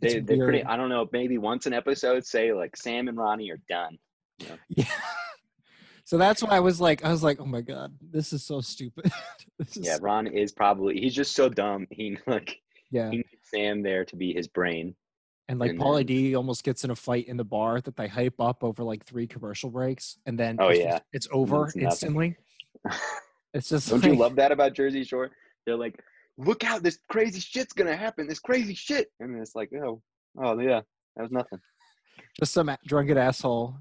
it's 0.00 0.14
They 0.14 0.20
they're 0.20 0.36
weird. 0.36 0.48
pretty. 0.48 0.64
I 0.64 0.76
don't 0.76 0.88
know. 0.88 1.08
Maybe 1.12 1.38
once 1.38 1.66
an 1.66 1.72
episode, 1.72 2.24
say 2.24 2.52
like 2.52 2.76
Sam 2.76 3.08
and 3.08 3.18
Ronnie 3.18 3.50
are 3.50 3.60
done. 3.68 3.98
Yeah. 4.68 4.86
So 6.04 6.18
that's 6.18 6.42
why 6.42 6.56
I 6.56 6.60
was 6.60 6.80
like, 6.80 7.04
I 7.04 7.10
was 7.10 7.22
like, 7.22 7.40
oh 7.40 7.46
my 7.46 7.60
god, 7.60 7.96
this 8.10 8.32
is 8.32 8.44
so 8.44 8.60
stupid. 8.60 9.10
is 9.60 9.78
Yeah, 9.80 9.98
Ron 10.00 10.26
is 10.26 10.52
probably. 10.52 11.00
He's 11.00 11.14
just 11.14 11.34
so 11.34 11.48
dumb. 11.48 11.86
He 11.90 12.18
like 12.26 12.58
yeah. 12.90 13.10
he 13.10 13.18
needs 13.18 13.28
Sam 13.44 13.82
there 13.82 14.04
to 14.04 14.16
be 14.16 14.32
his 14.32 14.48
brain. 14.48 14.94
And 15.48 15.58
like 15.58 15.70
and 15.70 15.80
Paulie 15.80 16.06
D 16.06 16.34
almost 16.36 16.64
gets 16.64 16.84
in 16.84 16.90
a 16.90 16.96
fight 16.96 17.26
in 17.28 17.36
the 17.36 17.44
bar 17.44 17.80
that 17.80 17.96
they 17.96 18.08
hype 18.08 18.40
up 18.40 18.62
over 18.62 18.82
like 18.84 19.04
three 19.04 19.26
commercial 19.26 19.70
breaks, 19.70 20.18
and 20.26 20.38
then 20.38 20.56
Oh, 20.60 20.68
it's 20.68 20.80
yeah. 20.80 20.98
it's 21.12 21.28
over 21.32 21.66
it's 21.66 21.76
instantly. 21.76 22.36
It's 23.54 23.68
just 23.68 23.90
Don't 23.90 24.02
you 24.04 24.14
love 24.14 24.36
that 24.36 24.50
about 24.50 24.72
Jersey 24.72 25.04
Shore? 25.04 25.30
They're 25.66 25.76
like, 25.76 26.00
look 26.38 26.64
out, 26.64 26.82
this 26.82 26.98
crazy 27.10 27.38
shit's 27.38 27.74
gonna 27.74 27.94
happen. 27.96 28.26
This 28.26 28.38
crazy 28.38 28.74
shit, 28.74 29.08
and 29.20 29.38
it's 29.38 29.54
like, 29.54 29.70
oh, 29.74 30.00
oh 30.42 30.58
yeah, 30.58 30.80
that 31.16 31.22
was 31.22 31.30
nothing. 31.32 31.58
just 32.40 32.54
some 32.54 32.74
drunken 32.86 33.18
asshole, 33.18 33.76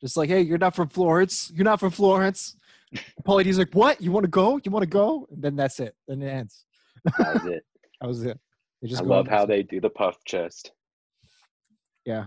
just 0.00 0.16
like, 0.16 0.30
hey, 0.30 0.40
you're 0.40 0.56
not 0.56 0.74
from 0.74 0.88
Florence. 0.88 1.52
You're 1.54 1.66
not 1.66 1.80
from 1.80 1.90
Florence. 1.90 2.56
Paulie 3.22 3.44
D's 3.44 3.58
like, 3.58 3.72
what? 3.74 4.00
You 4.00 4.10
want 4.10 4.24
to 4.24 4.30
go? 4.30 4.58
You 4.64 4.70
want 4.70 4.84
to 4.84 4.88
go? 4.88 5.26
And 5.30 5.42
then 5.42 5.54
that's 5.54 5.78
it. 5.80 5.94
Then 6.08 6.22
it 6.22 6.28
ends. 6.28 6.64
That 7.18 7.34
was 7.34 7.44
it. 7.44 7.64
That 8.00 8.06
was 8.08 8.24
it. 8.24 8.40
They 8.80 8.88
just 8.88 9.02
I 9.02 9.04
love 9.04 9.28
how 9.28 9.44
they 9.44 9.62
do 9.62 9.78
the 9.78 9.90
puff 9.90 10.16
chest. 10.24 10.72
Yeah, 12.10 12.26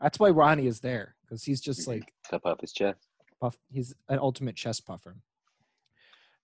that's 0.00 0.18
why 0.20 0.30
Ronnie 0.30 0.66
is 0.68 0.78
there 0.80 1.16
because 1.22 1.42
he's 1.42 1.60
just 1.60 1.80
Mhm. 1.82 1.88
like 1.88 2.12
The 2.30 2.38
puff 2.38 2.60
his 2.60 2.72
chest. 2.72 3.08
puff. 3.40 3.56
He's 3.70 3.92
an 4.08 4.18
ultimate 4.20 4.54
chest 4.54 4.86
puffer. 4.86 5.16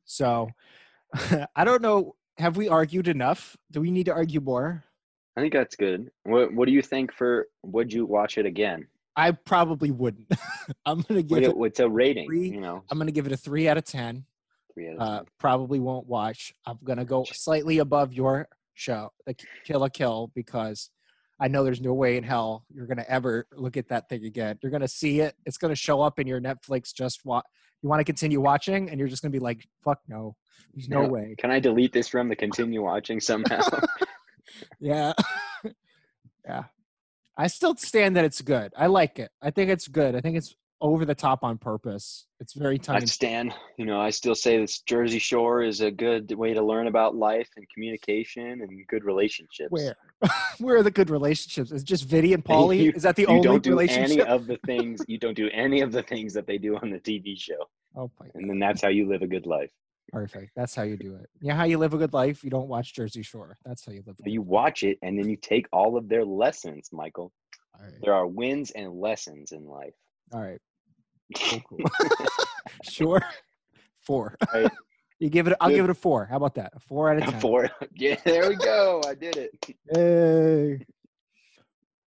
So, 0.05 0.49
I 1.57 1.65
don't 1.65 1.83
know. 1.83 2.17
Have 2.39 2.57
we 2.57 2.69
argued 2.69 3.07
enough? 3.09 3.57
Do 3.71 3.81
we 3.81 3.91
need 3.91 4.07
to 4.07 4.13
argue 4.13 4.41
more? 4.41 4.85
I 5.37 5.41
think 5.41 5.53
that's 5.53 5.77
good. 5.77 6.11
What 6.25 6.53
What 6.53 6.67
do 6.67 6.73
you 6.73 6.83
think 6.83 7.13
for? 7.13 7.47
Would 7.65 7.93
you 7.93 8.07
watch 8.07 8.39
it 8.39 8.47
again? 8.47 8.89
I 9.17 9.33
probably 9.33 9.91
wouldn't. 9.91 10.27
I'm 10.87 11.03
gonna 11.03 11.23
give 11.23 11.39
it. 11.39 11.45
it- 11.45 11.57
what's 11.57 11.79
a 11.81 11.89
rating? 11.89 12.27
three. 12.27 12.49
You 12.51 12.61
know, 12.61 12.83
I'm 12.91 12.99
gonna 12.99 13.13
give 13.13 13.27
it 13.27 13.33
a 13.33 13.37
three 13.37 13.69
out 13.69 13.77
of 13.79 13.85
ten. 13.85 14.25
three 14.75 14.89
out 14.89 14.97
of 14.97 15.01
Uh, 15.03 15.17
10. 15.19 15.27
probably 15.39 15.81
won't 15.81 16.07
watch. 16.07 16.55
I'm 16.67 16.79
gonna 16.85 17.05
go 17.05 17.25
slightly 17.25 17.79
above 17.79 18.13
your 18.13 18.49
show, 18.75 19.13
the 19.27 19.35
Kill 19.65 19.81
La 19.81 19.89
Kill, 19.89 20.31
because 20.35 20.91
I 21.41 21.49
know 21.49 21.65
there's 21.65 21.81
no 21.81 21.95
way 21.95 22.17
in 22.19 22.23
hell 22.25 22.67
you're 22.73 22.87
gonna 22.87 23.07
ever 23.09 23.47
look 23.57 23.77
at 23.79 23.89
that 23.89 24.09
thing 24.09 24.25
again. 24.27 24.59
You're 24.63 24.71
gonna 24.71 24.87
see 24.89 25.21
it. 25.21 25.35
It's 25.47 25.57
gonna 25.57 25.75
show 25.75 26.03
up 26.03 26.19
in 26.19 26.27
your 26.27 26.41
Netflix. 26.41 26.93
Just 26.95 27.21
what 27.25 27.45
you 27.83 27.89
want 27.89 28.01
to 28.01 28.05
continue 28.05 28.41
watching, 28.41 28.91
and 28.91 28.99
you're 28.99 29.09
just 29.09 29.23
gonna 29.23 29.33
be 29.33 29.39
like, 29.39 29.67
"Fuck 29.83 30.01
no, 30.07 30.37
there's 30.75 30.89
no 30.89 31.03
Yeah. 31.03 31.09
way." 31.09 31.35
Can 31.39 31.51
I 31.51 31.59
delete 31.59 31.93
this 31.95 32.09
from 32.09 32.29
the 32.29 32.37
continue 32.37 32.83
watching 32.83 33.21
somehow? 33.21 33.61
Yeah, 34.81 35.13
yeah. 36.45 36.65
I 37.37 37.47
still 37.47 37.77
stand 37.77 38.17
that 38.17 38.25
it's 38.25 38.41
good. 38.43 38.73
I 38.77 38.87
like 38.87 39.19
it. 39.19 39.31
I 39.41 39.51
think 39.51 39.71
it's 39.71 39.87
good. 39.87 40.17
I 40.17 40.21
think 40.21 40.37
it's 40.37 40.55
over 40.81 41.05
the 41.05 41.15
top 41.15 41.45
on 41.45 41.59
purpose. 41.59 42.27
It's 42.41 42.55
very 42.55 42.77
I 42.77 42.79
tongue. 42.79 43.07
stand. 43.07 43.55
You 43.77 43.85
know, 43.85 44.01
I 44.01 44.11
still 44.11 44.35
say 44.35 44.59
this 44.59 44.81
Jersey 44.81 45.19
Shore 45.19 45.63
is 45.63 45.81
a 45.81 45.91
good 45.91 46.33
way 46.33 46.55
to 46.55 46.63
learn 46.63 46.87
about 46.87 47.15
life 47.15 47.49
and 47.57 47.67
communication 47.73 48.61
and 48.63 48.87
good 48.89 49.05
relationships. 49.05 49.71
Where? 49.71 49.97
Where 50.59 50.77
are 50.77 50.83
the 50.83 50.91
good 50.91 51.11
relationships? 51.11 51.71
Is 51.73 51.85
just 51.85 52.05
Vinny 52.05 52.33
and 52.33 52.45
Paulie? 52.45 52.85
You- 52.85 52.93
Is 52.95 53.03
that 53.03 53.17
the 53.17 53.23
you 53.23 53.29
only 53.29 53.43
don't 53.43 53.63
do 53.63 53.71
relationship? 53.71 54.21
any 54.21 54.23
of 54.23 54.47
the 54.47 54.59
things 54.67 55.01
you 55.07 55.19
don't 55.19 55.37
do 55.37 55.49
any 55.53 55.81
of 55.81 55.93
the 55.93 56.03
things 56.03 56.33
that 56.35 56.47
they 56.47 56.59
do 56.59 56.77
on 56.77 56.91
the 56.91 56.99
TV 57.01 57.39
show, 57.39 57.69
oh 57.97 58.11
my 58.19 58.27
and 58.35 58.49
then 58.49 58.59
that's 58.59 58.83
how 58.83 58.89
you 58.89 59.09
live 59.09 59.23
a 59.23 59.27
good 59.27 59.47
life. 59.47 59.71
Perfect. 60.13 60.51
That's 60.57 60.75
how 60.75 60.83
you 60.83 60.97
do 60.97 61.15
it. 61.15 61.29
Yeah, 61.41 61.55
how 61.55 61.65
you 61.65 61.79
live 61.79 61.95
a 61.95 61.99
good 61.99 62.13
life. 62.13 62.43
You 62.43 62.51
don't 62.51 62.69
watch 62.69 62.95
Jersey 62.95 63.23
Shore. 63.23 63.57
That's 63.65 63.87
how 63.87 63.93
you 63.93 64.03
live. 64.07 64.17
a 64.25 64.29
You 64.29 64.43
watch 64.43 64.83
it 64.83 64.99
and 65.03 65.17
then 65.19 65.29
you 65.29 65.37
take 65.37 65.69
all 65.73 65.97
of 65.97 66.09
their 66.09 66.25
lessons, 66.25 66.89
Michael. 66.93 67.33
All 67.79 67.85
right. 67.85 67.95
There 68.03 68.13
are 68.13 68.27
wins 68.27 68.73
and 68.73 68.93
lessons 68.93 69.53
in 69.53 69.67
life. 69.67 69.95
All 70.33 70.41
right. 70.41 70.59
Cool, 71.37 71.61
cool. 71.69 71.79
sure. 72.83 73.21
Four. 74.01 74.37
Right. 74.55 74.71
You 75.19 75.29
give 75.29 75.47
it. 75.47 75.55
I'll 75.61 75.69
Good. 75.69 75.77
give 75.77 75.85
it 75.85 75.91
a 75.91 75.95
four. 75.95 76.25
How 76.25 76.37
about 76.39 76.55
that? 76.55 76.73
A 76.75 76.81
four 76.81 77.11
out 77.11 77.19
of 77.19 77.25
ten. 77.29 77.41
Four. 77.41 77.69
Yeah, 77.95 78.17
there 78.25 78.49
we 78.49 78.57
go. 78.57 79.03
I 79.07 79.15
did 79.15 79.37
it. 79.37 79.51
Hey. 79.93 80.83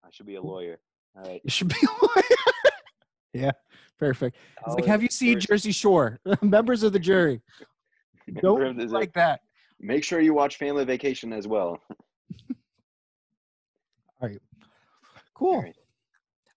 I 0.02 0.08
should 0.10 0.24
be 0.24 0.36
a 0.36 0.40
lawyer. 0.42 0.78
All 1.14 1.22
right. 1.24 1.40
You 1.44 1.50
should 1.50 1.68
be 1.68 1.74
a 1.82 2.04
lawyer. 2.06 2.38
yeah. 3.34 3.50
Perfect. 3.98 4.38
It's 4.66 4.74
like, 4.74 4.86
have 4.86 5.02
you 5.02 5.08
seen 5.10 5.38
Jersey 5.40 5.72
Shore? 5.72 6.20
Members 6.40 6.82
of 6.82 6.94
the 6.94 6.98
jury. 6.98 7.42
Don't 8.40 8.58
Remember, 8.58 8.80
there's 8.80 8.92
a- 8.92 8.94
like 8.94 9.12
that. 9.12 9.40
Make 9.78 10.04
sure 10.04 10.20
you 10.20 10.32
watch 10.32 10.56
Family 10.56 10.84
Vacation 10.86 11.32
as 11.34 11.46
well. 11.46 11.78
All 14.20 14.28
right. 14.28 14.38
Cool. 15.34 15.54
All 15.56 15.62
right. 15.62 15.76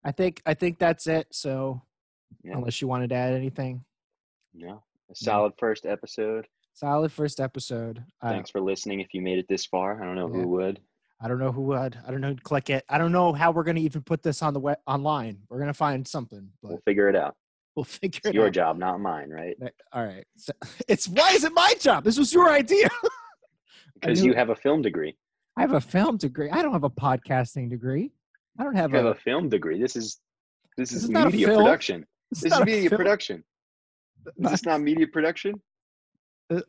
I 0.04 0.12
think 0.12 0.40
I 0.46 0.54
think 0.54 0.78
that's 0.78 1.06
it. 1.06 1.26
So 1.32 1.82
Yeah. 2.46 2.54
unless 2.56 2.80
you 2.80 2.88
wanted 2.88 3.10
to 3.10 3.16
add 3.16 3.34
anything. 3.34 3.84
No. 4.54 4.82
A 5.10 5.14
solid 5.14 5.52
first 5.58 5.84
episode. 5.86 6.46
Solid 6.74 7.10
first 7.12 7.40
episode. 7.40 8.04
Uh, 8.22 8.30
Thanks 8.30 8.50
for 8.50 8.60
listening. 8.60 9.00
If 9.00 9.14
you 9.14 9.22
made 9.22 9.38
it 9.38 9.46
this 9.48 9.66
far, 9.66 10.00
I 10.02 10.04
don't 10.06 10.14
know 10.14 10.28
Yeah. 10.28 10.42
who 10.42 10.48
would. 10.48 10.80
I 11.20 11.28
don't 11.28 11.38
know 11.38 11.50
who 11.52 11.62
would. 11.62 11.98
I 12.06 12.10
don't 12.10 12.20
know 12.20 12.28
who'd 12.28 12.42
click 12.42 12.68
it. 12.70 12.84
I 12.88 12.98
don't 12.98 13.12
know 13.12 13.32
how 13.32 13.50
we're 13.50 13.64
gonna 13.64 13.80
even 13.80 14.02
put 14.02 14.22
this 14.22 14.42
on 14.42 14.52
the 14.52 14.60
web 14.60 14.78
online. 14.86 15.38
We're 15.48 15.58
gonna 15.58 15.72
find 15.74 16.06
something, 16.06 16.50
but 16.62 16.68
We'll 16.70 16.80
figure 16.84 17.08
it 17.08 17.16
out. 17.16 17.34
we'll 17.74 17.84
figure 17.84 18.18
It's 18.18 18.28
it 18.28 18.34
your 18.34 18.46
out. 18.48 18.52
job, 18.52 18.78
not 18.78 19.00
mine, 19.00 19.30
right? 19.30 19.56
All 19.92 20.04
right. 20.04 20.26
So, 20.36 20.52
it's 20.88 21.08
why 21.08 21.30
is 21.32 21.44
it 21.44 21.52
my 21.54 21.74
job? 21.80 22.04
This 22.04 22.18
was 22.18 22.32
your 22.32 22.50
idea. 22.50 22.88
Because 24.00 24.22
you 24.22 24.34
have 24.34 24.50
a 24.50 24.54
film 24.54 24.82
degree. 24.82 25.16
I 25.56 25.62
have 25.62 25.72
a 25.72 25.80
film 25.80 26.18
degree. 26.18 26.50
I 26.50 26.60
don't 26.60 26.72
have 26.74 26.84
a 26.84 26.90
podcasting 26.90 27.70
degree. 27.70 28.12
I 28.58 28.64
don't 28.64 28.76
have 28.76 28.90
You 28.90 28.96
have 28.98 29.06
a. 29.06 29.10
a 29.12 29.14
film 29.14 29.48
degree. 29.48 29.80
This 29.80 29.96
is 29.96 30.18
this 30.76 30.90
This 30.90 30.98
is 30.98 31.04
is 31.04 31.10
media 31.10 31.46
film. 31.46 31.64
production. 31.64 32.06
it's 32.32 32.42
This 32.42 32.52
is 32.52 32.60
media 32.64 32.88
film. 32.88 32.98
production. 32.98 33.44
Is 34.38 34.50
this 34.50 34.64
not 34.64 34.80
media 34.80 35.06
production? 35.06 35.60
Uh, 36.50 36.60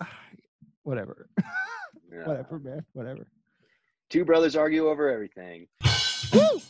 Whatever. 0.82 1.28
Yeah. 2.12 2.26
Whatever, 2.28 2.58
man. 2.60 2.84
Whatever. 2.92 3.26
Two 4.08 4.24
brothers 4.24 4.54
argue 4.54 4.86
over 4.88 5.10
everything. 5.10 5.66
Woo! 6.32 6.60